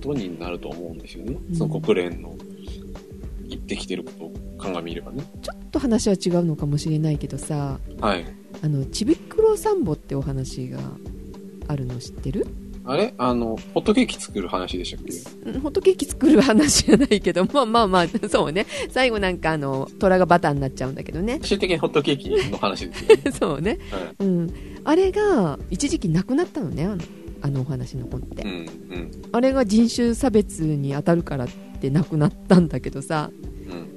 [0.03, 1.37] ことになると思うんですよね。
[1.51, 2.35] うんその国連の
[3.49, 5.23] 言ってきてることを鑑みればね。
[5.43, 8.25] ちょっと話は違うのかもしれないけどさはい。
[8.63, 10.79] あのちびっくろサンボってお話が
[11.69, 12.47] あるの知ってる？
[12.85, 13.13] あれ？
[13.19, 15.51] あの、ホットケーキ作る話でしたっけ？
[15.51, 18.67] うんホットケーキ作る話じゃないけど、まあまあまあ、 そうね。
[18.91, 21.35] 最後なんかあの、虎がバターになっちゃうんだけどね。
[21.43, 23.23] 最終的にホットケーキの話ですよね。
[23.39, 23.79] そうね。
[23.91, 24.55] はいうん。
[24.85, 26.99] あれが、一時期なくなったのね、あの
[27.41, 28.43] あのお話の本って。
[28.43, 28.53] うん、う
[28.99, 31.49] ん、あれが人種差別に当たるからっ
[31.81, 33.31] てなくなったんだけどさ、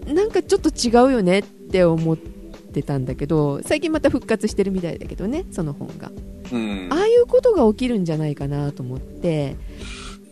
[0.05, 0.15] うん。
[0.15, 6.11] なんかちょっと違うよねって思ってたんだけど、最近また復活してるみたいだけどね、その本が。
[6.51, 6.87] うん。
[6.91, 9.55] ああいうことが起きるんじゃないかなと思って、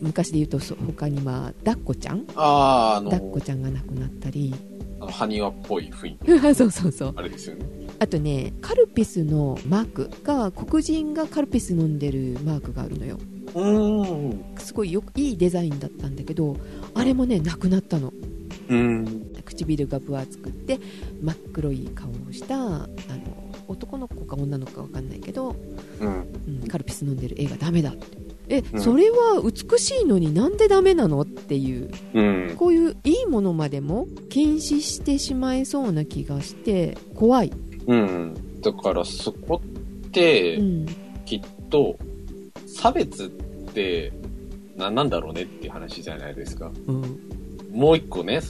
[0.00, 2.24] 昔で言うとそ他にまあ、ダッコちゃん？
[2.34, 4.54] あー、あの、ダッコちゃんが亡くなったり、
[5.00, 6.38] あの埴輪っぽい雰囲気。
[6.54, 7.12] そうそうそう。
[7.16, 7.66] あれですよね。
[8.00, 13.18] あとね、カルピスのマークが、黒人がカルピス飲んでるマークがあるのよ。
[13.54, 14.58] うーん。
[14.58, 16.56] すごいよいいデザインだったんだけど、
[16.94, 18.10] あれもね、なくなったの。
[18.70, 19.30] うん。
[19.44, 20.78] 唇が分厚くって、
[21.20, 22.88] 真っ黒い顔をした、あの、
[23.68, 25.54] 男の子か女の子か分かんないけど、
[26.00, 26.26] うん。
[26.62, 28.16] うん、カルピス飲んでる絵がダメだって。
[28.48, 32.54] え、うんそれは美しいのになんでダメなのっていううん。
[32.56, 37.52] こういういいものまでも禁止してしまいそうな気がして怖い、
[37.90, 38.60] うん。
[38.60, 39.60] だからそこ
[40.06, 40.86] って、うん、
[41.24, 41.96] きっと、
[42.66, 43.28] 差別っ
[43.74, 44.12] て
[44.76, 46.70] 何なんだろうねっていう話じゃないですか。
[46.86, 47.20] うん、
[47.72, 48.40] もう一個ね、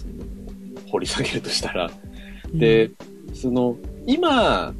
[0.90, 1.90] 掘り下げるとしたら。
[2.52, 2.90] で、
[3.32, 3.76] その、
[4.06, 4.74] 今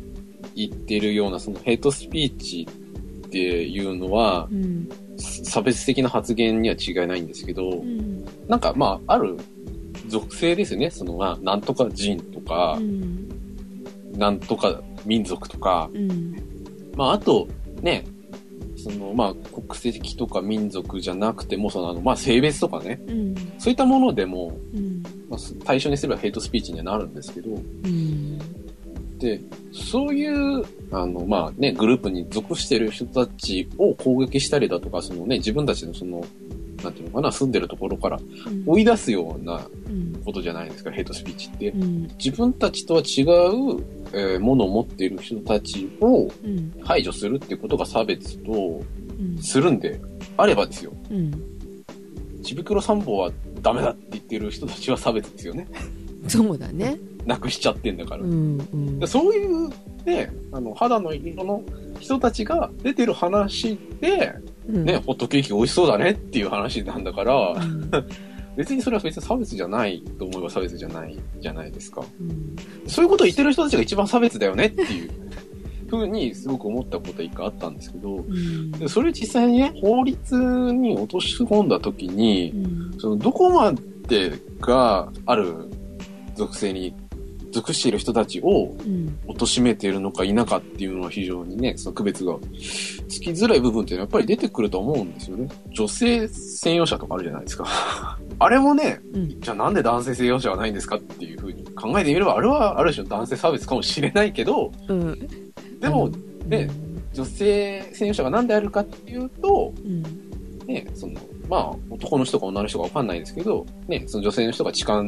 [0.54, 2.68] 言ってるようなそのヘイトスピーチ
[3.26, 4.88] っていうのは、うん
[5.22, 9.36] 差別的な発言には違いないんですけど、うんなんかまあ、ある
[10.08, 10.90] 属性ですよね。
[10.90, 13.29] その、まあ、なんとか人とかう、ん
[14.16, 16.36] なんとか民族とか、うん。
[16.96, 17.48] まあ、あと、
[17.82, 18.04] ね、
[18.76, 23.34] その、まあ、国籍とか民族じゃなくても、その、あの、まあ、性別とかね、うん。
[23.58, 25.02] そういったものでも、うん。
[25.28, 28.38] まあ、対象にすればヘイトスピーチにはなるんですけど、うん。
[29.18, 29.40] で、
[29.72, 36.24] そういう、あの、まあね、グループに属してる人たちを攻撃したりだとか、そのね、自分たちのその、
[36.82, 38.18] なんていうのかな、住んでるところから
[38.66, 41.68] 追い出すようなうんことじゃないですか、ヘイトスピーチって。
[41.70, 50.00] うん自分たちとは違う、えーものを持っている人たちをうん排除するっていうことが差別とうんするんで
[50.36, 50.92] あればですよ。
[51.10, 51.32] うん
[52.42, 55.66] ちびくろ三本はダメだって言ってる人たちは差別ですよね。
[56.28, 56.98] そうだね。
[57.26, 58.22] なくしちゃってんだから。
[58.22, 58.26] う。
[58.26, 58.98] んうん。
[58.98, 59.68] でそういう
[60.04, 61.62] ね、あの、肌の色の
[61.98, 64.34] 人たちが出てる話で、
[64.68, 64.84] うん。
[64.84, 67.90] ね、ホットケーキ美味しそうだねっていう話なんだから、うん。
[68.56, 72.04] 別にそれは別に差別じゃないと思えば差別じゃないじゃないですか。
[72.20, 72.56] うん。
[72.86, 75.10] そういうことを言ってる人たちが一番差別だよねっていう
[75.88, 78.70] ふうにすごく思ったことが一回あったんですけど、うん。
[78.72, 80.36] でそれ実際にね、法律
[80.72, 82.98] に落とし込んだ時にう、ん。
[82.98, 83.72] そのどこま
[84.08, 85.70] でがある
[86.40, 86.94] 属性に
[87.52, 89.18] 属している人たちをうん。
[89.26, 92.36] 貶めているのか否かっていうのは非常にね、その区別が
[93.08, 95.48] つきづらい部分っていうのはやっぱり出てくると思うんですよね。
[95.70, 97.66] 女性専用車とかあるじゃないですか。
[98.38, 99.40] あれもね、うん。
[99.40, 105.28] じゃあなんで男性専用車はないんですかっていうふうに考えてみれば、あれはある種の男性差別かもしれないけど、うん。
[105.80, 106.48] でも、うん。
[106.48, 106.68] ね
[107.12, 110.02] 女性専用車がなんであるかっていうと、うん。
[110.66, 111.14] ね、その、
[111.48, 115.04] まあ、男の人か女の人かわかんないですけど、ね、その女性の人が痴漢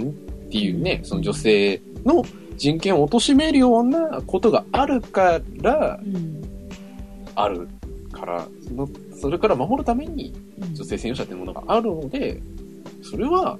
[0.53, 2.23] っていうね、その女性の
[2.59, 6.43] 人権を貶めるようなことがあるから、うん
[7.35, 7.67] ある
[8.12, 8.87] から、その、
[9.19, 10.75] それから守るためにうん。
[10.75, 12.43] 女性専用車っていうものがあるので、
[13.03, 13.59] それは、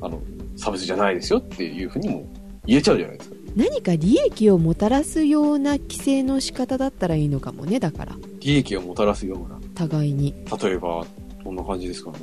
[0.00, 0.22] あの、
[0.56, 2.24] 差別じゃないですよっていうふうにも
[2.64, 3.36] 言えちゃうじゃないですか。
[3.56, 8.16] 何か利益をもたらすような規制の仕方だったらいいのかもねだから。
[8.38, 10.32] 利益をもたらすような、互いに。
[10.62, 11.04] 例えば、
[11.42, 12.18] どんな感じですかね。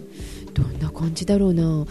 [0.54, 1.86] どんな感じだろうな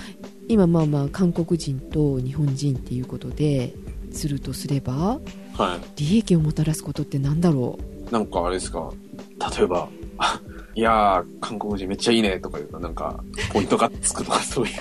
[0.48, 3.74] 今まあまあ韓国人と日本人っていうことで
[4.12, 5.18] するとすれば
[5.54, 7.78] は利益をもたらすことってなんだろ
[8.10, 8.12] い。
[8.12, 8.92] なんかあれですか、
[9.56, 10.40] 例えば、あ
[10.76, 14.72] いやー、韓国人めっちゃいいねとか言うと、なんか、ポイントがつくとか、 そういう。
[14.74, 14.80] そ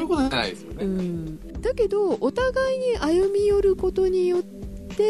[0.00, 1.04] ういうことじゃないですよう、うね。
[1.04, 4.57] ん、だけどお互いに歩み寄ることによって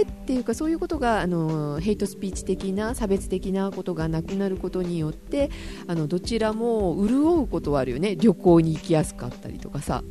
[0.03, 5.51] っていうかそういうことがあのヘイトスピーチ的な差別的なことがなくなることによって
[5.87, 8.17] あのどちらも潤うことはあるよね。
[8.17, 10.03] 旅行に行きやすかったりとかさ。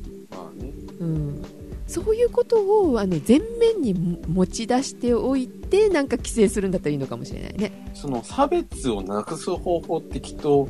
[1.00, 1.44] うん、
[1.86, 7.92] そういうことをあの前面にも持ち出しておいてなんか規制するんだったらいいのかもしれないね。
[7.94, 10.68] その差別をなくす方法ってきっと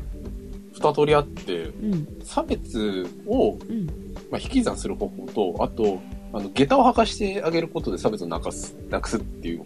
[0.77, 2.07] 二通りあって、うん。
[2.23, 3.87] 差別を、うん。
[4.29, 5.99] まあ、引き算する方法と、あと、
[6.33, 9.65] あの、下駄を履かしてあげることで差別をなくす、なくすっていう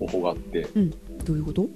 [0.00, 0.66] 方法があって、
[1.24, 1.68] どういうこと？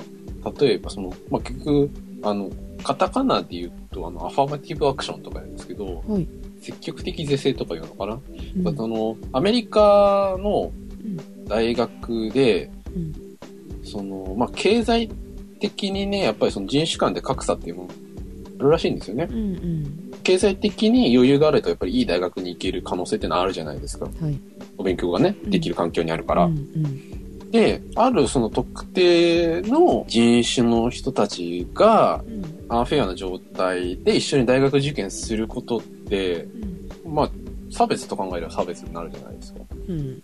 [0.60, 1.90] 例えばその、まあ、結局、
[2.22, 2.50] あの、
[2.82, 6.28] カタカナで言うと、あの、アファーマティブアクションとか言うんですけど、はい。
[6.60, 8.20] 積極的是正とか言うのかな、
[8.56, 8.68] うん。
[8.68, 10.72] あの、アメリカの
[11.04, 11.44] うん。
[11.44, 13.14] 大学で、うん。
[13.84, 15.10] その、まあ、経済
[15.60, 17.92] 的にね、やっぱりその人種間で格差っていうものあ
[18.58, 19.28] るらしいんですよね。
[19.30, 24.04] うんうん経済的に余裕があるとやっぱりいい大学に行ける可能性ってのはあるじゃないですか。
[24.04, 24.38] はい
[24.76, 26.44] お勉強がね、うんできる環境にあるから。
[26.44, 27.08] うんうん
[27.50, 36.46] で、あるその特定の人種の人たちが、うんアンフェアな状態で一緒に大学受験することって、
[37.04, 37.30] うんまあ、
[37.70, 39.60] 差別と考えれば差別になるじゃないですか。
[39.88, 40.22] うん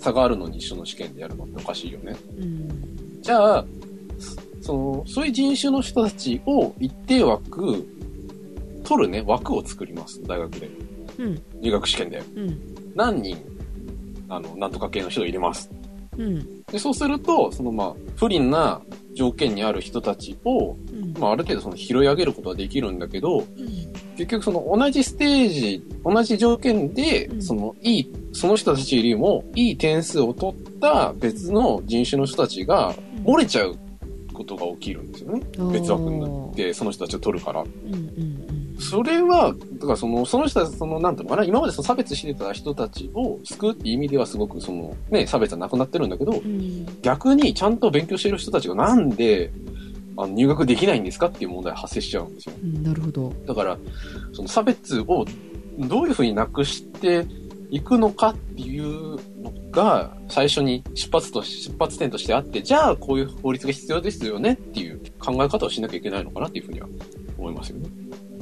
[0.00, 2.16] 差があるのに一緒の試験でやるのっておかしいよね。
[2.38, 3.64] うんじゃあ、
[4.60, 7.86] そその、そういう人種の人たちを一定枠、
[8.84, 10.70] 取るね、枠を作ります、大学で。
[11.18, 11.42] うん。
[11.60, 12.22] 入学試験で。
[12.36, 12.60] うん。
[12.94, 13.38] 何人、
[14.28, 15.70] あの、なんとか系の人を入れます。
[16.16, 16.62] うん。
[16.64, 18.80] で、そうすると、そのまあ、不倫な
[19.14, 21.14] 条件にある人たちを、うん。
[21.18, 23.46] まあ、ある程度その拾い上げることはできるんだけど、うん。
[24.16, 27.42] 結局その同じステージ、同じ条件でう、ん。
[27.42, 32.94] そのいい、その人たちよりもいい点数を取った別の人種の人たちが
[33.24, 33.78] 漏れちゃう
[34.40, 35.42] ことが起きるんですよね。
[35.72, 37.62] 別枠になって、その人たちを取るから。
[37.62, 49.52] うんうんそれは、だからその、その人たち、その、なんていうのかな、今までその差別してた人たちを救うっていう意味ではすごくその、ね、差別はなくなってるんだけどう、ん逆にちゃんと勉強してる人たちがなんで、
[50.16, 52.54] あの入学できないんですかっていう問題が発生しちゃうんですよ。
[52.64, 53.76] うんなるほどだから、
[54.32, 55.26] その差別を
[55.78, 57.26] どういうふうになくして
[57.70, 66.88] いくのかっていうのが、最初に出発とし、出発点としてあって、じゃあこういう法律が必要ですよねっていう考え方をしなきゃいけないのかなっていうふうには
[67.38, 67.88] 思いますよね。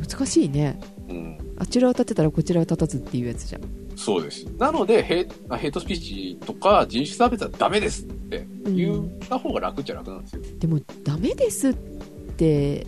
[0.08, 1.38] 難しいねうん。
[1.58, 3.62] あちらを立てたらこちらを立たずっていうやつじゃん
[3.96, 4.44] そうです。
[4.58, 10.42] なので、ヘイあヘイトスピーチとか人種差別はダメですって言った方が楽っちゃ楽なんですよ。
[10.58, 12.86] でもダメですって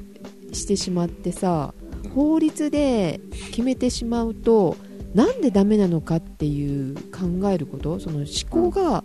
[0.52, 1.74] してしまってさ
[2.14, 4.76] 法律で決めてしまうと
[5.14, 9.02] なんでダメなのかっていう考えることその思考が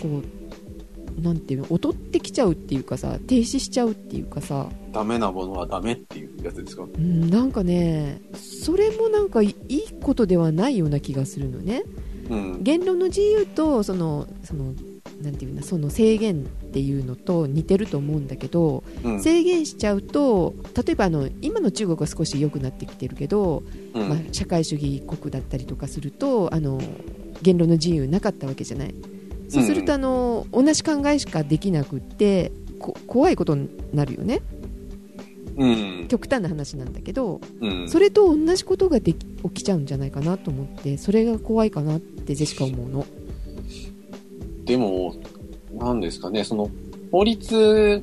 [0.00, 0.22] こ
[1.18, 4.68] うなんていうの劣ってきちゃうっていうかさ停止しちゃうっていうかさ。
[4.92, 6.82] ダメなものはダメっていうやつですか？
[6.82, 11.82] うんなんかねそれもなんかいいいことではないような気がするのね。
[12.28, 12.62] うん。
[12.62, 14.74] 言論の自由とそのその
[15.20, 19.22] なんていうのその制限っていうのと似てると思うんだけどうん。
[19.22, 23.62] 制限しちゃうと例えばあの今の中国は少し良くなってきてるけど、
[23.94, 26.80] うんまあ、社会主義国だったりとかするとあの
[27.42, 28.94] 言論の自由なかったわけじゃない
[29.48, 34.42] そうするとあの、同じ考えしかできなくってこ怖いことになるよね
[35.56, 35.66] う
[36.04, 36.08] ん。
[36.08, 37.88] 極端な話なんだけど、うん。
[37.88, 43.06] それと同じことができ起きちゃうんじゃないかなと思ってそれが怖いかなってジェシカ思うの。
[44.70, 45.16] でも、
[45.72, 46.70] なんですかね、その、
[47.10, 48.00] 法律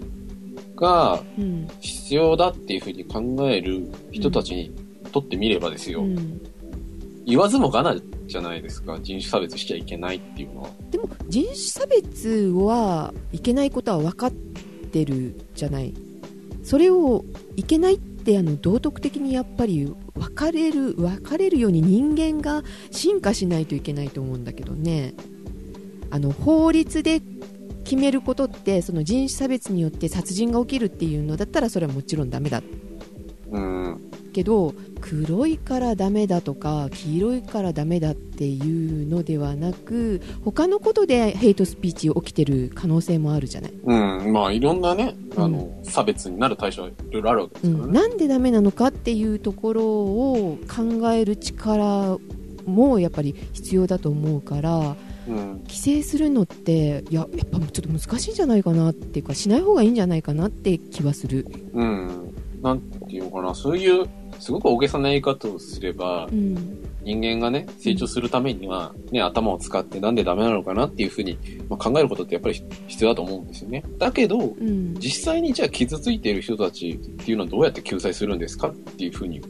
[0.76, 4.76] がうん必要だっていうふうに考える人たちに
[5.14, 6.42] とってみればですよ、うん。
[7.26, 10.70] 言わずもがなじゃないですか、人種差別しちゃいけないっていうのは。
[10.92, 14.32] でも人種差別はいけないことは分かっ
[14.92, 15.94] てるじゃない。
[16.64, 17.24] それを
[17.56, 25.14] いけないってあの道徳的にやっぱり分かれる分かれるように人間が進化しないといけないと思うんだけどね
[26.10, 27.22] あの法律で
[27.84, 32.62] 決めることってその人種差別によって殺人が起きるっていうのだったらそれはもちろんダメだ
[33.52, 34.12] うん。
[34.34, 44.34] けど黒いからダメだとか黄色いからダメだっていうのではなく他のことでヘイトスピーチ起きてる可能性もあるじゃない、うん。
[44.34, 47.84] まあ、いろんなね、あの、差別になる対象はいろいろあるわけですからね。
[47.86, 52.18] うん、なんでダメなのかっていうところを考える力
[52.66, 54.96] もやっぱり必要だと思うからうん。
[55.28, 62.34] 規制するのっていややっぱちょっと難しいんじゃないかなっていうかしない方がいいんじゃないかなって気はする、うん。
[62.62, 64.08] なんていうのかな、そういう、
[64.40, 71.38] すごく大げさな言い方をすればう、ん人間がね、成長するためには、ね、頭を使ってなんでダメなのかなっていうふうに、
[71.70, 73.84] まあ、考えることってやっぱり必要だと思うんですよね。
[73.98, 79.42] だけど、うん実際にじゃあ傷ついている人たちっていうのはどうやって救済するんですかっていうふうに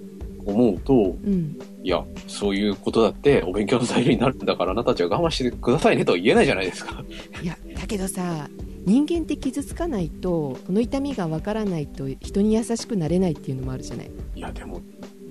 [0.47, 7.01] 思うと、うんいや、そういうことだってお勉強の材料になるんだからあなたたちは我慢してくださいねとは言えないじゃないですか。
[7.41, 8.49] いやだけどさ
[8.85, 14.81] 人間って傷つかないとこの痛みがわからないと人に優しくなれないっていうのもあるじゃないいや、でも、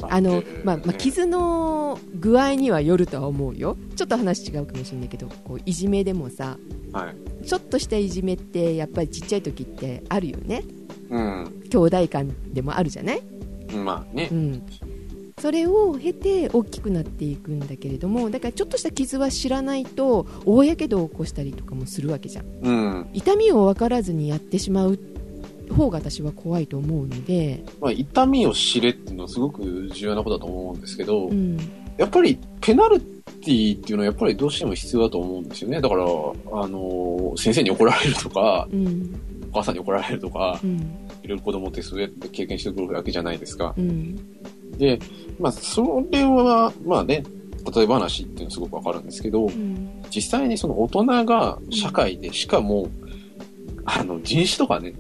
[0.03, 6.59] あの、まあまあ、ね傷の具合にはよるとは思うよちょっと話違うかもしれないけどこういじめでもさ
[6.93, 7.11] は
[7.43, 7.47] い。
[7.47, 10.63] ちょっとしたいじめってやっぱりちっちゃい時ってあるよね
[11.09, 11.63] うん。
[11.71, 13.23] 兄弟間でもあるじゃない、
[13.75, 14.35] まあねう。
[14.35, 14.63] ん、
[15.41, 23.09] それを経て大きくなっていくんだけれどもだからちょっとした傷は知らないと大やけどを起こしたりとかもするわけじゃんうん。
[23.13, 24.99] 痛みを分からずにやってしまう
[25.75, 31.59] 方が私は怖いと思うので、まあ、痛みを知れっていうのはすごく重要なことだと思うんですけど、うん
[31.97, 33.17] やっぱりペナルテ
[33.47, 35.81] ティっていうのはやっぱりどうしても必要だと思うんですよね。
[35.81, 40.77] だから、あの、先生に怒られるとか、うんお母さんに怒られるとか、うん
[41.23, 43.75] いろいろ子供ってそうやって経験してくるわけじゃないですか。
[43.79, 44.19] うん
[44.79, 44.99] で、
[45.39, 47.25] まあ、それは、まあね、
[47.75, 50.03] 例え話っていうのはすごくわかるんですけどう、ん。
[50.11, 52.89] 実際にその大人が社会で、しかも、
[53.85, 54.95] あの、人種とかね、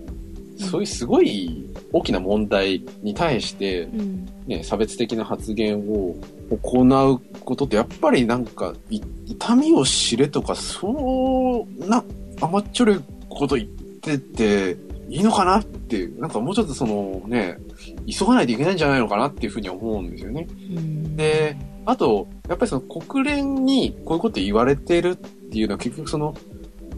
[0.58, 4.26] そういうすごい大きな問題に対して、うん。
[4.46, 6.16] ね、差別的な発言を
[6.50, 12.04] 行うことって、やっぱりなんか、い痛みを知れとか、そうな、
[12.40, 13.68] 甘っちょろいこと言っ
[14.00, 14.76] てて、
[15.08, 17.58] いいのかなって、なんかもうちょっとそのね、
[18.06, 20.46] 急がないといけないんじゃないのかなっていうふうに思うんですよね。
[20.76, 26.34] うんで、あと、やっぱりその国連にこういうこと言われてるっていうのは結局その、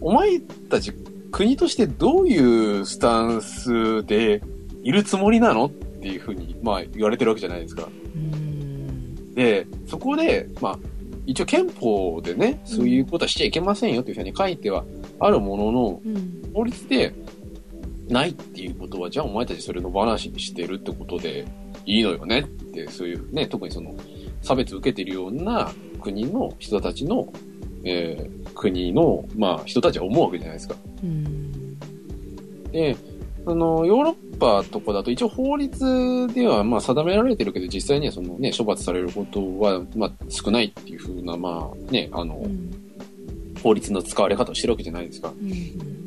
[0.00, 0.40] お前
[0.70, 0.92] たち
[1.30, 4.40] 国としてどういうスタンスで
[4.82, 7.88] いるつもりなのっていうふうに、まあ言われてるわけじゃないですか。
[8.14, 10.78] うんで、そこで、まあ、
[11.26, 14.84] 一応憲法でね、そういうことはしちゃいけませんよというふうに書いては
[15.20, 17.14] あるものの、うん法律で
[18.08, 21.46] ないっていうことは、じゃあお前たちそれの話にしてるってことで
[21.86, 23.94] いいのよねって、そういうね、特にその
[24.42, 27.32] 差別受けてるような国の人たちの、
[27.84, 30.74] えー国の、まあ人たちは思うわけじゃないですか。
[31.02, 31.78] うん
[32.72, 32.96] で、
[33.46, 42.70] あの、ヨーロッパとかだと一応法律ではまあ定められてるけど、実際にはそのね、処罰されることはまあ少ないっていうふうな、まあね、あのう、ん
[43.62, 45.28] 法律の使われ方をしてるわけじゃないですか。
[45.30, 45.97] うんだ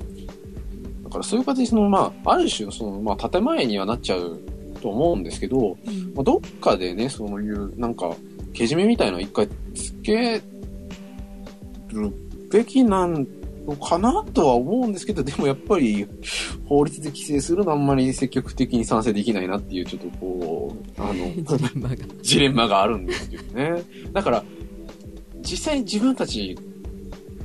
[1.12, 4.40] からそういう形でその、まあ、ある種、その、まあ、建前にはなっちゃう
[4.82, 8.16] と思うんですけど、うんまあ、どっかでね、そういう、なんか、
[8.54, 10.42] けじめみたいなのを一回つけ
[11.90, 12.12] る
[12.52, 13.28] べきなん
[13.66, 16.08] のかなとは思うんですけど、でもやっぱり、
[16.66, 21.32] 法律で規制するのはあんまり積極的に賛成できないなっていう、ちょっとこう、あの、
[22.22, 23.84] ジレンマがあるんですよね。
[24.14, 24.44] だから、
[25.42, 26.58] 実際に自分たち、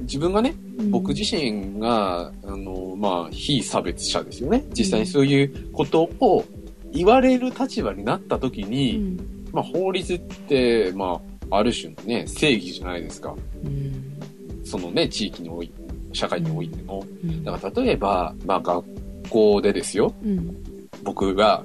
[0.00, 0.54] 自分がね、
[0.90, 4.64] 僕自身が、あの、まあ、非差別者ですよね。
[4.72, 6.44] 実際にそういうことを
[6.92, 9.48] 言われる立場になった時うに、ん。
[9.52, 11.20] まあ、法律って、ま
[11.50, 13.34] あ、ある種のね、正義じゃないですか。
[13.64, 14.18] うん。
[14.64, 15.72] そのね、地域におい
[16.12, 17.04] 社会においても。
[17.24, 17.42] うん。
[17.44, 18.84] だから、例えば、まあ、学
[19.30, 20.12] 校でですよ。
[20.22, 20.56] うん。
[21.02, 21.64] 僕が、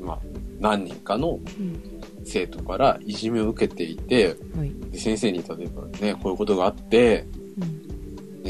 [0.00, 0.18] まあ、
[0.58, 1.80] 何人かのうん。
[2.22, 4.72] 生徒からいじめを受けていて、はい。
[4.90, 7.26] で先生に例えばね、こういうことがあって、
[7.60, 7.89] うん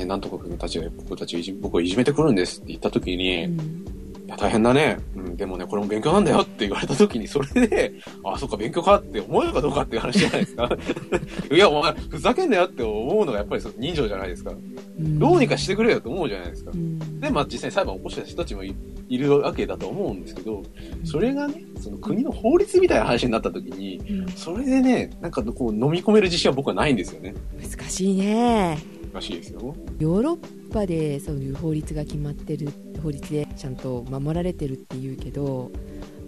[0.01, 4.99] ね、なんとか君たちが僕たちをいじ僕をいじめてくるんですって言った時に、いうんや、大変だね。
[5.17, 7.93] うん、でもね、これも勉強なんだよって言われた時に、それで、
[8.25, 10.71] あ、そっか、勉強かって思えるかどうかっていう話じゃないですか。
[11.53, 14.51] いや、お前、ふざけんなよって思うのがやっぱりその人情じゃないですか。
[14.51, 16.77] うんどうにかしてくれよと思うじゃないですかう。
[16.77, 18.75] んで、まあ実際に裁判を起こした人たちもい
[19.09, 20.63] いるわけだと思うんですけど、
[21.05, 27.35] それがね、その国の法律みたいな話になった時に、うんそれでね、なんかこう飲み込める自信は僕はないんですよね。
[27.59, 29.75] 難しいねらしいですよ。
[29.99, 32.69] ヨーロッパでそういう法律が決まってる
[33.03, 35.71] 法律でちゃんと守られてるっていうけど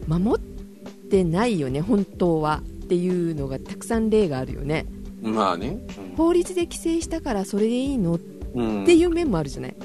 [0.09, 4.87] 守ってないよね本当はっていうのがたくさん例があるよね
[5.23, 5.79] まあね。
[6.17, 8.15] 法律で規制したからそれでいいの？
[8.15, 8.21] っ
[8.55, 8.85] うん。
[8.85, 9.77] ていう面もあるじゃない、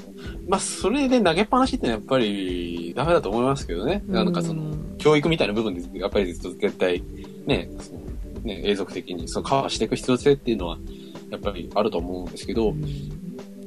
[0.46, 4.02] まあ、それで投げっぱなしってやっぱりダメだと思いますけどね。
[4.06, 7.02] なんかその、教育みたいな部分で、やっぱり絶対、
[7.46, 7.70] ね、
[8.42, 10.76] ね、永続的にそのカバーしていく必要性っていうのは、
[11.30, 12.82] やっぱりあると思うんですけど、うん。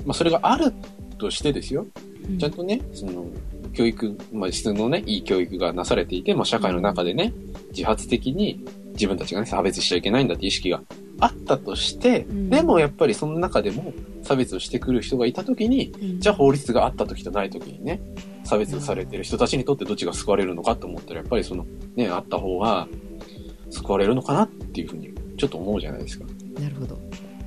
[0.06, 0.74] まあ、それがある
[1.18, 1.86] としてですよ。
[2.30, 2.38] うん。
[2.38, 3.26] ちゃんとね、その、
[3.74, 7.34] 教育、まあ、質のね、いい教育がなされていて、まあ、社会の中でね、
[7.70, 10.82] 自発的に自分たちがね、差別しちゃいけないんだって意識が
[11.20, 12.50] あったとして、うん。
[12.50, 13.94] でもやっぱりその中でも
[14.24, 16.20] 差別をしてくる人がいたときに、うん。
[16.20, 18.02] じゃあ法律があった時とない時にね、
[18.44, 22.88] 差別されてる人たちにとってどっちが救われるのかと思ったら、やっぱりそのね、あった方が
[23.70, 26.26] 救われるのかなっていうふうにちょっと思うじゃないですか。
[26.60, 27.00] なるほど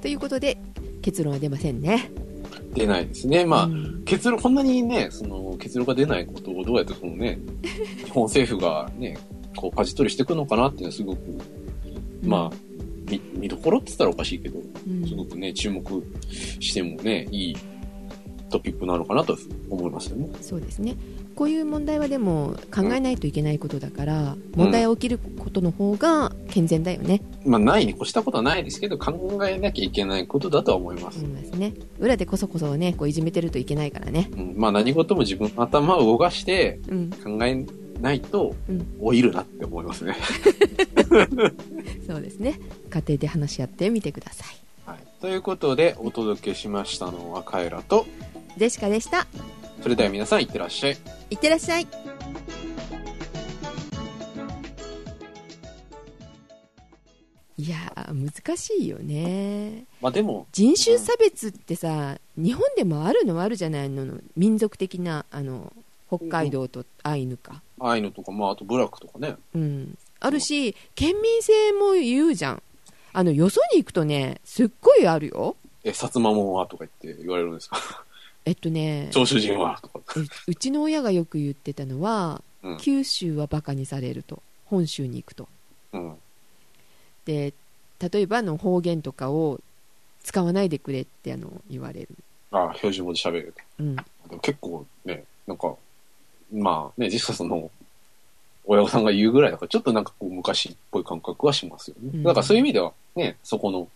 [0.05, 0.59] ということで
[1.01, 2.11] 結論は出ませんね。
[2.75, 3.47] 出ないですね。
[3.47, 4.03] まあ、うん。
[4.05, 7.39] 結論、こんなにね、その結論が出ないことをどうやってそのね、
[8.05, 9.17] 日本政府がね、
[9.57, 11.21] こう舵取りしていくのかなっていうのはすごく、
[12.23, 12.57] まあ、
[13.11, 15.09] 見見どころって言ったらおかしいけど、うん。
[15.09, 15.83] すごくね、注目
[16.61, 17.57] してもね、いい
[18.51, 19.39] トピックなのかなと
[19.71, 20.29] 思いますよね。
[20.43, 20.95] そうですね
[21.35, 31.19] こういう問題はでも考えないといけないことだから、問題が起きることの方が健全だよね、まあ、ないに越したことはないですけど、考えなきゃいけないことだとは思います。
[31.25, 31.75] 思いますね。
[31.99, 34.31] 裏でこそこそねこういじめてるといけないからね。
[34.33, 37.11] うん、まあ、何事も自分の頭を動かしてうん。
[37.11, 37.65] 考え
[38.01, 38.99] ないとうん。
[39.01, 40.17] 老いるなって思いますね。
[42.07, 42.61] そうですね。
[42.91, 44.57] 家庭で話し合ってみてください。
[44.87, 48.07] はい、ということで、お届けしましたのはカエラと、
[48.57, 49.27] ジェシカでした
[49.85, 50.97] それでは皆さんいってらっしゃい。
[51.29, 51.87] いってらっしゃい。
[57.59, 59.85] いやー難しいよね。
[60.01, 64.21] まあでも、人種差別ってさ日本でもあるのはあるじゃないの？
[64.39, 65.71] 民族的なあの
[66.09, 67.61] 北海道とアイヌか。
[67.79, 69.37] ああいうのとか、まああとブラックとかね。
[69.55, 69.99] うん。
[70.19, 72.63] あるし県民性も言うじゃん。
[73.13, 75.57] あのよそに行くとねすっごいあるよ。
[75.85, 77.77] え、薩摩門はとか言って言われるんですか？
[78.45, 79.81] えっとね長州人は。
[80.17, 85.49] ううちの親がよく言ってたのは、うん九州はバカにされると本州に行くと
[85.93, 86.15] うん。
[87.27, 87.53] で
[88.01, 89.61] 例えばの方言とかを
[90.25, 92.09] 使わないでくれってあの言われる、
[92.51, 93.55] ああ、標準語で喋る。
[93.79, 93.97] うん、
[94.41, 95.75] 結構ね、なんか、
[96.53, 97.71] まあね、実際その、
[98.65, 102.11] 親御さんが言うぐらいだから、ちょっとなんかこう昔っぽい感覚はしますよね。
[102.15, 103.89] うんだからそういう意味では、ね、そこの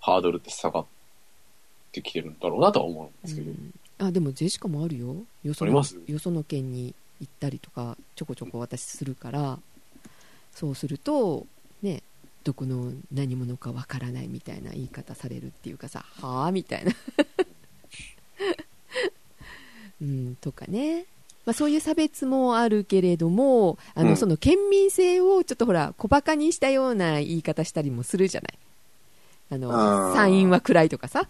[0.00, 0.84] ハードルって下がっ
[1.94, 3.50] てきてるんだろうなとは思うんですけど。
[3.50, 3.74] うん。
[3.98, 5.16] あでもジェシカもあるよ。
[5.44, 5.72] よその
[6.06, 9.58] よその県に行ったりとかちょこちょこ私するから。
[10.52, 11.46] そうすると
[11.82, 12.02] ね
[12.44, 16.92] どこの何者かわからないみたいな言い方されるっていうかさはあみたいな。
[20.02, 21.06] うんとかね。
[21.46, 24.16] まあ、そういう差別もあるけれどもあの、うん。
[24.16, 28.58] その県民性をちょっとほら小バカにしたような言い方したりもするじゃない
[29.50, 31.26] あの山陰は暗いとかさ。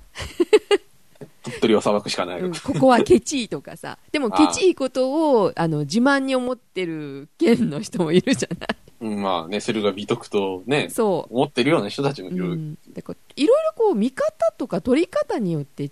[1.42, 2.40] 鳥取は砂漠しかない。
[2.40, 3.98] うんここはケチいとかさ。
[4.12, 8.68] でもケチいことをあの自慢に思ってる県の人もいるじゃない。
[9.00, 12.52] うんまあね、それが美徳とね、そ思ってるような人たちもう、いる。
[12.52, 15.88] うん、だからいろいろこう見方とか取り方によって違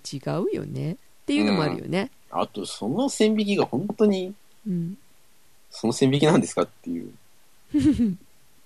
[0.53, 0.97] うよね。
[1.23, 4.35] っていうのもあるよね、あと、その線引きが本当に、
[4.66, 4.97] うん。
[5.70, 7.12] その線引きなんですかっていう、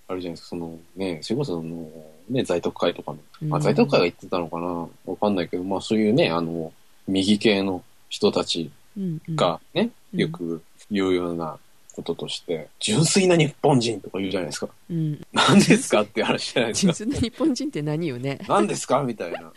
[0.09, 1.90] あるじゃないですか、そのね、それこそその、
[2.28, 4.66] ね、在特会とかの、まあ、うん在特会が言ってたのかな。
[5.06, 6.72] わかんないけど、まあそういうね、あの、
[7.06, 9.36] 右系の人たちうんうん。
[9.36, 10.20] がね、うん。
[10.20, 11.58] よく言うような
[11.94, 14.68] こととして、純粋な日本人とか言うじゃないですか。
[14.90, 16.92] うん、何ですかって話じゃないですか。
[16.92, 18.38] 純粋な日本人って何よね。
[18.48, 19.52] 何ですかみたいな。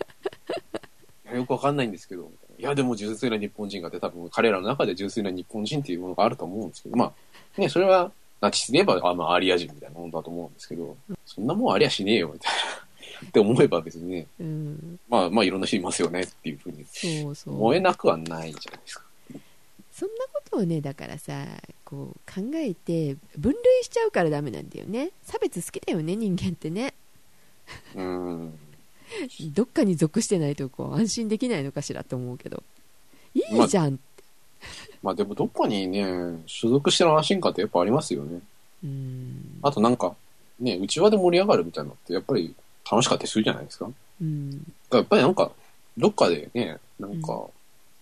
[1.36, 8.12] よくわかんないんですけど、いやでも純粋な日本人がって多分彼らの中で純粋な日本人っていうものがあると思うんですけど、まあ、ね、それは、
[8.42, 12.90] ナチスで言えば、あまあ、アリア人みたいなもんだと思うんですけど、そんなもんありゃしねえよ、みたいな。
[13.28, 16.86] って思えば別にね、うんまあまあいろんな人いますよねっていうふうに
[17.46, 19.04] 思えなくはないじゃないですか。
[19.92, 21.46] そんなことをねだからさ
[21.84, 26.94] こう考えて分類しちゃうからダメなんだよね差別好きだよね人間ってね
[27.96, 28.60] うん。
[29.54, 32.64] どっかに属してないとこう安心できないのかしらと思うけど
[33.34, 34.00] いいじゃん、
[35.02, 38.40] まあでもどっかにね、所属してる安心感ってやっぱありますよね。
[38.84, 40.16] うんあとなんか、
[40.60, 42.56] ね、内輪で盛り上がるみたいなのってやっぱり
[42.90, 43.90] 楽しかったりするじゃないですか。
[44.22, 45.52] うんやっぱりなんか、
[45.98, 47.28] どっかでね、なんか、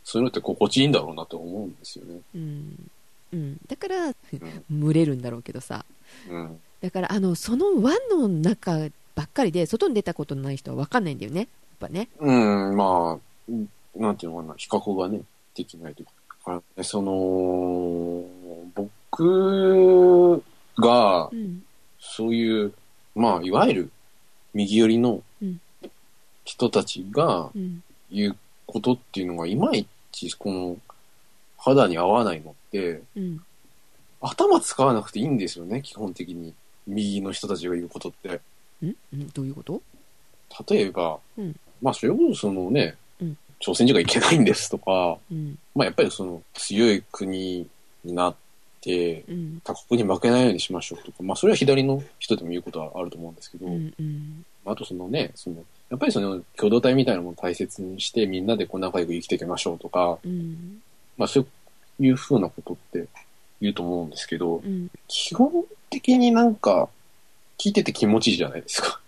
[0.04, 2.20] そういうのって心地いいんだろうなと思うんですよね。
[2.34, 2.90] うん
[3.34, 4.14] うん、だからうん。
[4.70, 5.86] 群れるんだろうけどさ
[6.30, 6.60] うん。
[6.82, 11.48] だからあのその輪の中ばっかりで外に出たことのない人は分かんないんだよねやっ
[11.80, 13.52] ぱねうん、まあ、
[13.96, 15.22] なんていうのかな、比較がね、
[15.56, 16.12] できないというか。
[16.48, 18.24] だからねその、
[18.74, 20.42] 僕
[20.78, 21.64] がう、ん
[22.00, 22.74] そういう、
[23.16, 23.92] まあ、いわゆる
[24.54, 25.60] 右寄りのうん。
[26.46, 27.84] 人たちがうん。
[28.10, 30.78] 言うことっていうのが、いまいち、この、
[31.58, 33.42] 肌に合わないのって、うん。
[34.22, 36.54] 頭使わなくていいんですよね、基本的に。
[36.88, 38.40] 右の人たちが言うことって。
[38.82, 38.96] うん。
[39.14, 39.30] うん。
[39.32, 39.82] どういうこと？
[40.70, 41.60] 例えば、うん。
[41.82, 42.98] まあ、それこそそのね、うん
[43.60, 45.58] 朝鮮人がいけないんですとか、うん。
[45.76, 47.68] まあ、やっぱりその強い国
[48.04, 48.36] になっ
[48.82, 49.62] て、うん。
[49.64, 54.46] 他国に負けないようにしましょうとか、まあ、それは左の人でも言うことはあると思うんですけど、うんうん。
[54.66, 55.58] あとそのね、その、
[55.90, 60.82] やっぱりその共同体みたいなものを大切にしてみんなでこう仲良く生きていきましょうとか、うん。
[61.18, 61.48] まあそう
[62.00, 63.08] いうふうなことって
[63.62, 64.90] 言うと思うんですけど、うん。
[65.08, 65.52] 基本
[65.90, 66.90] 的になんか
[67.58, 69.00] 聞いてて気持ちいいじゃないですか。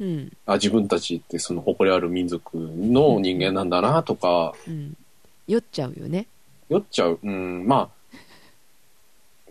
[0.00, 0.32] うん。
[0.46, 4.96] あ、自分たちってその誇りある民族の人間なんだなとか、うん。
[5.46, 6.26] 酔っちゃうよね。
[6.68, 7.18] 酔っちゃう。
[7.22, 7.90] うん、ま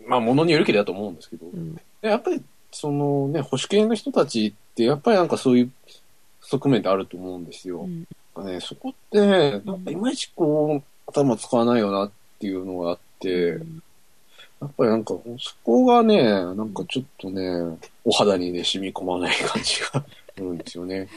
[0.06, 1.74] まあ物によるけりだと思うんですけど、うん。
[1.74, 5.70] でやっぱりそのね、保守系の人たちってやっぱりなんかそういう
[6.42, 7.82] 側面ってあると思うんですよ。
[7.82, 8.06] うん。
[8.44, 13.58] ね、そこって、なんかいまいちこう、頭使わないよなっていうのがあって、
[14.60, 20.04] やっぱりなんか、そこがね、なんかちょっとね、お肌にね、染み込まない感じが
[20.36, 21.08] するんですよね。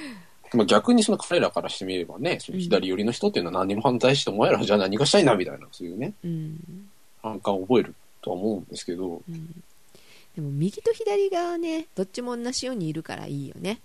[0.53, 6.89] まあ逆にその彼らからしてみればね、その左寄りの人っていうのは何にも反対して、お前らじゃあ何がしたいんだみたいな、そういうね、うん。
[7.21, 9.63] 反感を覚えるとは思うんですけど、うん。
[10.35, 13.79] でも右と左がねどっちも同じようにいるからいいよね。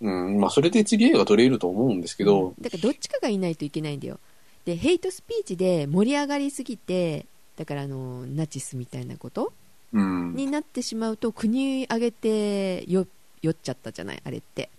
[0.00, 4.18] うん、まあそれで次映画撮れると思うんですけど、だからどっちかがいないといけないんだよ。
[4.64, 7.26] でヘイトスピーチで盛り上がりすぎて
[7.56, 9.52] だからあのナチスみたいなこと
[9.92, 13.06] うん、になってしまうと国挙げて酔っ
[13.42, 14.70] 酔っちゃったじゃないあれって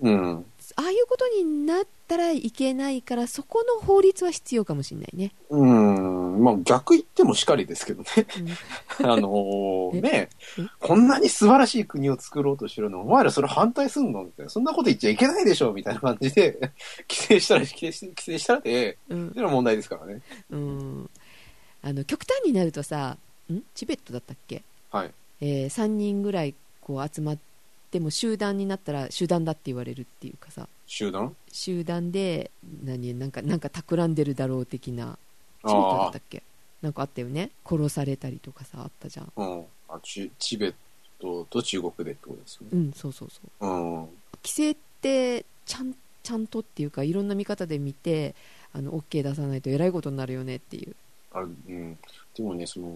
[0.00, 0.44] うん。
[0.76, 6.42] ああいうことになったらいけないからそこの法律は必要かもしれないね、うん。
[6.42, 8.08] まあ逆言ってもしかりですけどね。
[8.98, 13.02] うん あのーえねえこんなに素晴らしい国を作ろうとしてるの？
[13.02, 14.24] お前らそれ反対すんの？
[14.24, 14.50] みたいな。
[14.50, 15.72] そんなこと言っちゃいけないでしょ？
[15.72, 16.58] みたいな感じで、
[17.08, 20.20] 規制したら、規制し規制したらで、うんっていうのは問題ですからね。
[20.50, 21.10] うん、
[21.82, 23.18] あの極端になるとさ
[23.52, 23.62] ん？
[23.74, 25.10] チベットだったっけ、はい。
[25.42, 27.51] えー3人ぐらいこう集まって
[28.00, 30.68] も集団になったら集団だって言われるっていうかさ。
[30.86, 31.34] 集団？
[31.50, 32.50] 集団で
[32.84, 35.18] 何なんかなんか企んでるだろう的な
[35.66, 36.42] チベットだあったっけ？
[36.82, 37.50] なんかあったよね？
[37.64, 39.32] 殺されたりとかさあったじゃん。
[39.36, 39.64] あ、うん。
[39.88, 40.74] あチチベッ
[41.20, 42.68] トと中国でってことですよね。
[42.72, 43.66] うんそうそうそう。
[43.66, 44.08] うん。
[44.42, 48.34] 規制ってちゃんちゃんとっていうかいろんな見方で見て
[48.72, 50.94] あの OK 出さないとえらいことになるよねっていう、
[51.32, 51.98] あるうん。
[52.34, 52.88] でもね、その、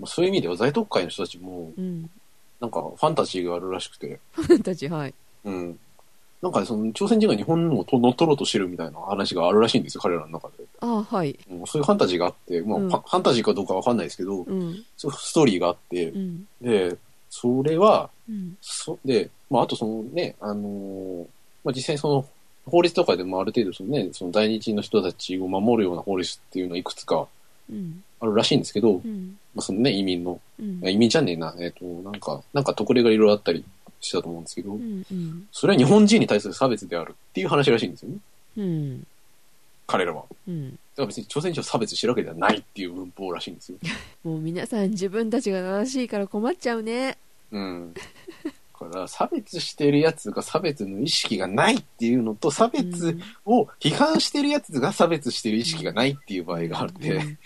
[0.00, 2.10] まあ、そういう意味では在特会の人たちも、うん、
[2.60, 4.20] なんかファンタジーがあるらしくて、
[4.62, 5.14] たちはい。
[5.44, 5.78] うん。
[6.42, 10.64] なんかその朝鮮人が日本をと乗っ取ろうとしてるみたいな話があるらしいんですよ、彼らの中で。
[10.80, 11.38] ああはい。
[11.50, 12.88] うんそういうファンタジーがあって、まあ、うん。
[12.88, 14.84] ファファンタジーかどうかわかんないですけど、うん。
[14.96, 16.46] そういうストーリーがあってう、ん。
[16.60, 16.96] で、
[17.30, 18.56] それは、うん。
[18.60, 21.26] そで、まあ、あとそのね、あのー
[21.64, 22.26] まあ、実際その、
[22.66, 27.26] 法律とかでもある程度そのね、その在日の人たちを守るような法律っていうのはいくつかうん
[28.20, 29.38] あるらしいんですけど、うん。
[29.54, 30.80] まあ、そのね、移民の、うん。
[30.84, 33.64] あ移民じゃねえな、えっ、と、なんか、なんか特例がいろいろあったり
[34.00, 35.48] したと思うんですけど、うんうん。
[35.52, 38.16] それは日本人に対する差別であるっていう話らしいんですよね、
[38.58, 39.06] うん。
[39.86, 40.24] 彼らは。
[40.48, 40.70] うん。
[40.70, 43.78] だから別に朝鮮人を差別してるわけではないっていう文法らしいんですよ。
[44.24, 47.18] もう皆さん自分たちが正しいから困っちゃうね。
[47.50, 47.94] うん。
[48.88, 57.38] だから差別してるやつが差別の意識がないっていうのと、差別を批判してるやつが差別してる意識がないっていう場合があって、うん。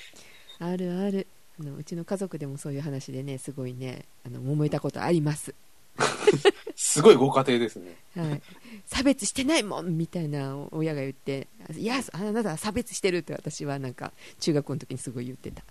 [0.61, 1.27] あるある。
[1.61, 5.55] あのうちの家族でもそういう話でねすごいねあの揉めたことあります、
[6.77, 7.97] すごいご家庭ですね。
[8.17, 8.43] はい、
[8.87, 15.65] 差別してないもんみたいな親が言っていやあなたは差別してるって私はなんか中学校の時にすごい言ってた、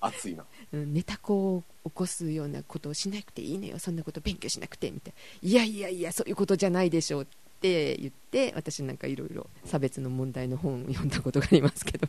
[0.00, 0.44] 熱いな。
[0.72, 7.26] うん、ネタ子を起こすようなことをしなくていいのよそんなこと勉強しなくてみたいないやいやいやそういうことじゃないでしょうっ
[7.60, 12.08] て言って私なんかいろいろ差別の問題の本を読んだことがありますけど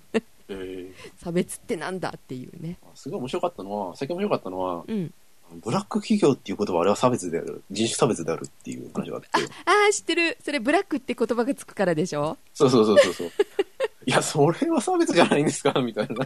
[0.50, 0.92] えー
[1.24, 5.14] 差別ってなんだっていうねすごい面白かったのは、最近面白かったのは、うん
[5.62, 7.62] ブラック企業っていう言葉はあれは差別である。
[7.70, 9.28] 人種差別であるっていう話があって。
[9.34, 9.38] あ
[9.90, 12.38] あ知ってるそれブラックって言葉がつくからでしょ？
[12.54, 13.32] そうそうそうそうそう。
[14.06, 15.74] いや、それは差別じゃないんですか？
[15.82, 16.26] みたいな。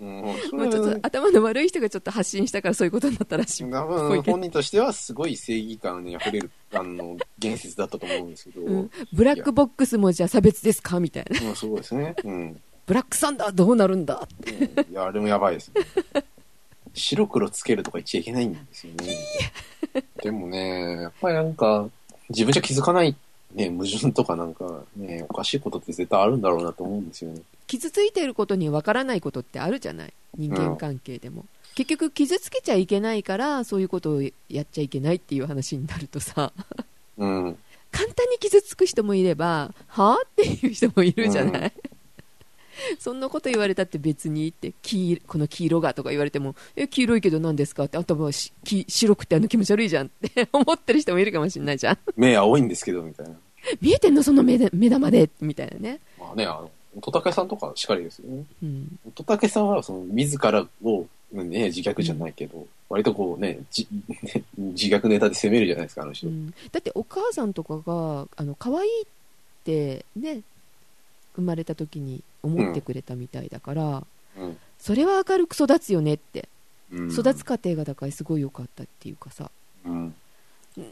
[0.00, 11.00] うん、それもうちょっと頭の悪い人がちょっと発信したからそういうことになったらしい本人としてはすごい正義感に溢れるあの言説だったと思うんですけど、ううんん、ブラックボックスもじゃあ差別ですか？
[11.00, 12.14] みたいなそうですね。
[12.24, 12.60] うん。
[12.84, 14.26] ブラックサンダーどうなるんだ？
[14.90, 15.82] いや、あれもやばいですね。
[16.94, 19.14] 白黒つけるとか言っちゃいけないんですよね。
[20.20, 21.88] でもね、やっぱりなんか、
[22.28, 23.14] 自分じゃ気づかない、
[23.54, 27.40] ね、矛盾とかなんか、ね、おかしいことって絶対あるんだろうなと思うんですよね。
[27.66, 30.12] 傷ついていることにわからないことってあるじゃない？
[30.36, 31.44] 人間関係でも、
[31.74, 36.52] 結局傷つけちゃいけないからそういうことをやっちゃいけないっていう話になるとさ。
[37.18, 37.58] うん。
[37.90, 41.72] 簡単に傷つく人もいればはあっていう人もいるじゃない、
[42.98, 53.34] そんなこと言われたって別にって黄この黄色がとか言われてもえ黄色いけど何ですかってあとはしき白くてあの気持ち悪いじゃんって 思ってる人もいるかもしれないじゃん 目青いんですけど、みたいな。
[53.80, 58.44] 見えてんのその目で目玉でみたいなね、まあね、あの、乙武さんとかしかりですよね。
[58.62, 63.86] うん、乙武さんは、その、自らを、ね、自虐じゃないけど、割とこうね、じ
[64.22, 66.26] ね自虐ネタで攻めるじゃないですか、あの人。
[66.26, 69.06] うんだってお母さんとかがあの可愛いっ
[69.64, 70.40] てね
[71.36, 74.04] 生まれた時に思ってくれたみたいだから、
[74.38, 74.56] うん。
[74.78, 76.48] それは明るく育つよねって、
[76.92, 77.10] うん。
[77.10, 79.50] 育つ過程がだからすごい良かったっていうかさ。
[79.84, 80.14] うん。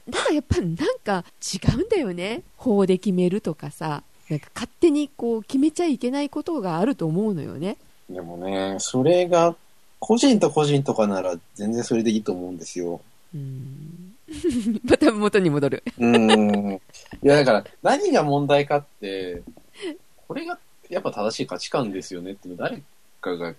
[0.09, 2.43] だからやっぱなんか違うんだよね。
[2.57, 4.03] 法で決めるとかさ。
[4.29, 7.77] なんか勝手にこう決めちゃいけないことがあると思うのよね。
[8.09, 9.57] でもね、それが、
[9.99, 13.01] 個人と個人とかなら全然それでいいと思うんですよ。
[13.35, 14.15] うん。
[14.85, 15.83] また元に戻る。
[15.99, 16.75] うん。
[16.75, 16.81] い
[17.23, 19.43] や、だから、何が問題かって、
[20.27, 20.59] これが
[20.91, 22.83] やっぱ正しい価値観ですよねっていうの誰
[23.21, 23.55] かが、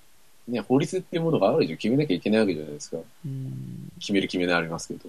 [0.47, 2.97] ね、法律っていうものがある以上決めなきゃいけないわけじゃないですか。
[3.25, 5.01] うん決める決めないありますけど。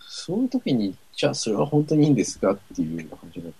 [0.00, 3.52] そういう時に、じゃあそれは本当にいいんですかっていう感じで。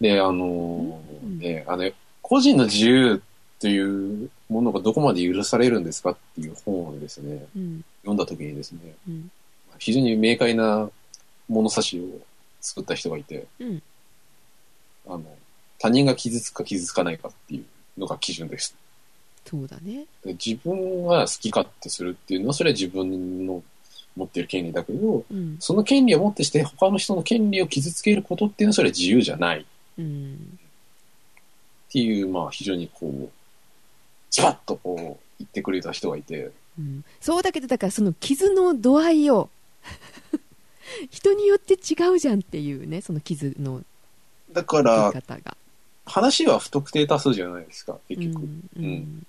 [0.00, 1.90] で、あのうんね、あの、
[2.22, 3.22] 個人の自由
[3.58, 9.30] というものがどこまで許されるんですかっていう本をですね、うん読んだ時にですね、うん
[9.78, 10.88] 非常に明快な
[11.48, 12.04] 物差しを
[12.60, 13.82] 作った人がいて、うん
[15.06, 15.24] あの、
[15.78, 18.74] 他人が傷つくか傷つかないかっていうのが基準です。
[19.46, 20.06] そうだね。
[20.24, 23.62] で自分が好き勝手するっていうのは、それは自分の
[24.16, 25.56] 持ってる権利だけど、うん。
[25.60, 29.60] その権利をもってして他の人の権利を傷つけることっていうのはそれは自由じゃない。
[29.60, 29.64] っ
[29.98, 30.58] うん。
[31.90, 33.30] ていう、まあ非常にこう、
[34.30, 37.04] ズバッとこう言ってくれた人がいて、うん。
[37.20, 39.48] そうだけどだからその傷の度合いを
[41.10, 43.84] 人によって違うじゃんっていうねその傷の
[44.48, 45.56] 出だから方が、
[46.06, 48.42] 話は不特定多数じゃないですか、結局。
[48.76, 49.26] うんうん。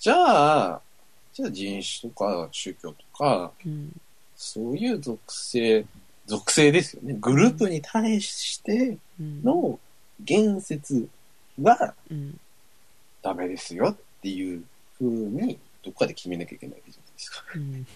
[0.00, 0.80] じゃあ、
[1.32, 3.92] じゃあ人種とか宗教とか、うん
[4.38, 5.86] そういう属性、
[6.26, 7.16] 属性ですよね。
[7.18, 9.42] グループに対してうん。
[9.42, 9.78] の
[10.20, 11.08] 言説
[11.62, 12.38] はうん
[13.22, 14.62] ダメですよっていう
[14.98, 17.44] 風に、どっかで決めなきゃいけないわけじゃないですか。
[17.54, 17.86] うん。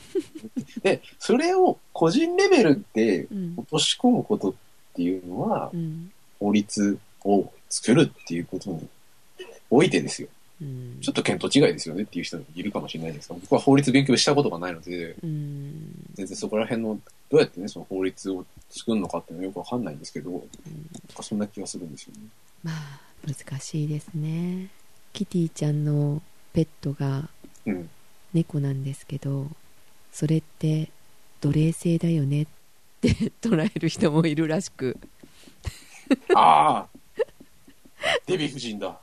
[0.82, 3.55] で、それを個人レベルでうん。
[3.59, 4.55] 落とし込むことっ
[4.95, 6.11] ていうのはう、ん。
[6.38, 8.87] 法律を作るっていうことに
[9.71, 10.29] おいてですよ。
[10.61, 16.99] うんちょっと見当違いですよねっていう人もいるかもしれないですが、僕は法律勉強したことがないので、うん全然そこら辺の、
[17.31, 20.41] どうやってね、その法律を作るのかっていうのはよくわかんないんですけど、なん
[21.16, 22.21] かそんな気がするんですよね。
[22.62, 24.68] まあ難しいですね
[25.12, 27.29] キティちゃんのペットが
[27.66, 27.89] うん。
[28.33, 29.49] 猫なんですけど
[30.12, 30.89] それって
[31.41, 32.47] 奴隷制だよねっ
[33.01, 33.11] て
[33.43, 34.97] 捉える人もいるらしく
[36.35, 36.89] ああ
[38.26, 38.98] デヴィ夫人だ。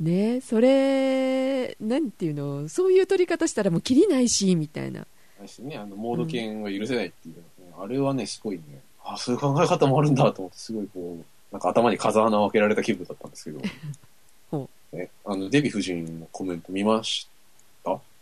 [0.00, 2.68] ねそれなんていうの？
[2.68, 5.00] そういう取り方したらもう切りないしみたいな。
[5.00, 5.04] あ
[5.40, 7.34] れですね、あの、モード犬は許せないっていう
[7.70, 8.62] のはね、あれはね、すごいね、
[9.04, 13.60] あそういう考え方もあるんだと思って、すごいこう、なんか頭に風穴を開けられた気分だったんですけど。
[14.50, 14.68] ほ。
[14.92, 17.28] ね、あの、デヴィ夫人のコメント見まし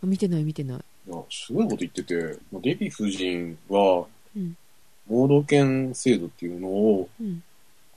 [0.03, 0.77] 見てない見てない。
[1.09, 2.39] いや、すごいこと言ってて、デ
[2.77, 4.57] ヴィ夫人は、うん。
[5.09, 7.43] モード犬制度っていうのをうん。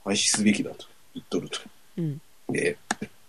[0.06, 0.88] 廃止すべきだと
[1.20, 1.60] 言っとると。
[1.98, 2.22] うん。
[2.50, 2.78] で、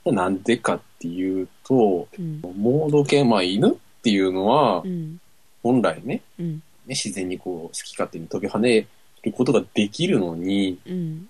[0.06, 2.40] なんでかっていうと、うん。
[2.56, 5.20] モード犬、まあ犬っていうのはう、ん。
[5.62, 6.54] 本来ね、うん。
[6.54, 8.86] ね自然にこう、好き勝手に飛び跳ね
[9.22, 11.28] ることができるのに、うん。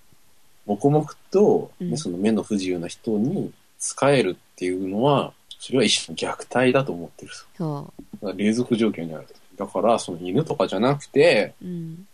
[0.66, 1.98] 黙々と、ねうん。
[1.98, 7.36] その目の不自由な人に使えるっていうのは、それは一種の虐待だと思ってると。
[7.58, 7.92] そ
[8.22, 9.64] だから隷属状況にあると。
[9.64, 11.54] だから、その犬とかじゃなくて、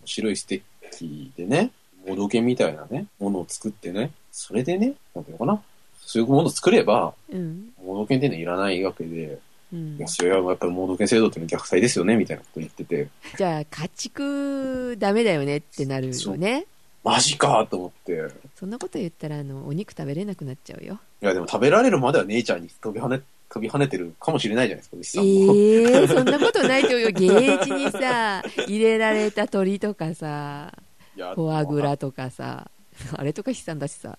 [0.04, 0.62] 白いステッ
[0.98, 1.70] キでね、
[2.06, 5.62] モード犬みたいなね、ものを作ってね、それでね、なんていうのかな。
[6.04, 7.70] そういうものを作れば、うん。
[7.82, 9.38] モード犬っていうのはいらないわけで、
[9.72, 9.96] うん。
[9.96, 13.08] いや、それはやっぱりモード犬制度っていうのは虐待ですよね、みたいなこと言ってて、
[13.38, 16.66] じゃあ家畜ダメだよねってなるよね。
[17.02, 18.16] マジかと思って、い
[18.54, 20.98] そんなこと言ったらあのお肉食べれなくなっちゃうよ。
[21.20, 25.54] や、でも食べられるまでは姉ちゃんに飛び跳ね、飛び跳ねてるかもしれないじゃないですか、牛さんも。
[25.54, 27.10] ええそんなことないとよ。
[27.10, 30.74] ゲージにさ入れられた鳥とかさ
[31.16, 32.70] フォアグラとかさ
[33.14, 34.18] あれとか悲惨だしさ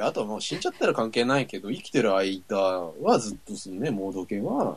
[0.00, 4.76] あとはもう死んじゃったら関係ないけど、生きてる間はずっとそのね、モード犬は、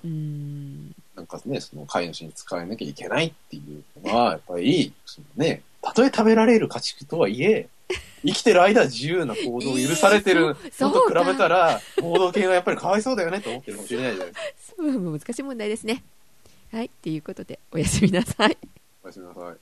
[1.16, 7.68] なんかね、その飼い主に使えなきゃいけないっていうのは、やっぱり、そのね、たとえ食べられる家畜とはいえ、
[8.26, 14.82] 生きてる間は自由な行動を許されてるそのと比べたら、モード犬はやっぱりかわいそうだよねと思ってるかもしれないじゃないですか。
[14.82, 16.04] 難しい問題ですね
[16.72, 18.58] はいっていうことでおやすみなさい
[19.04, 19.56] おやすみなさい。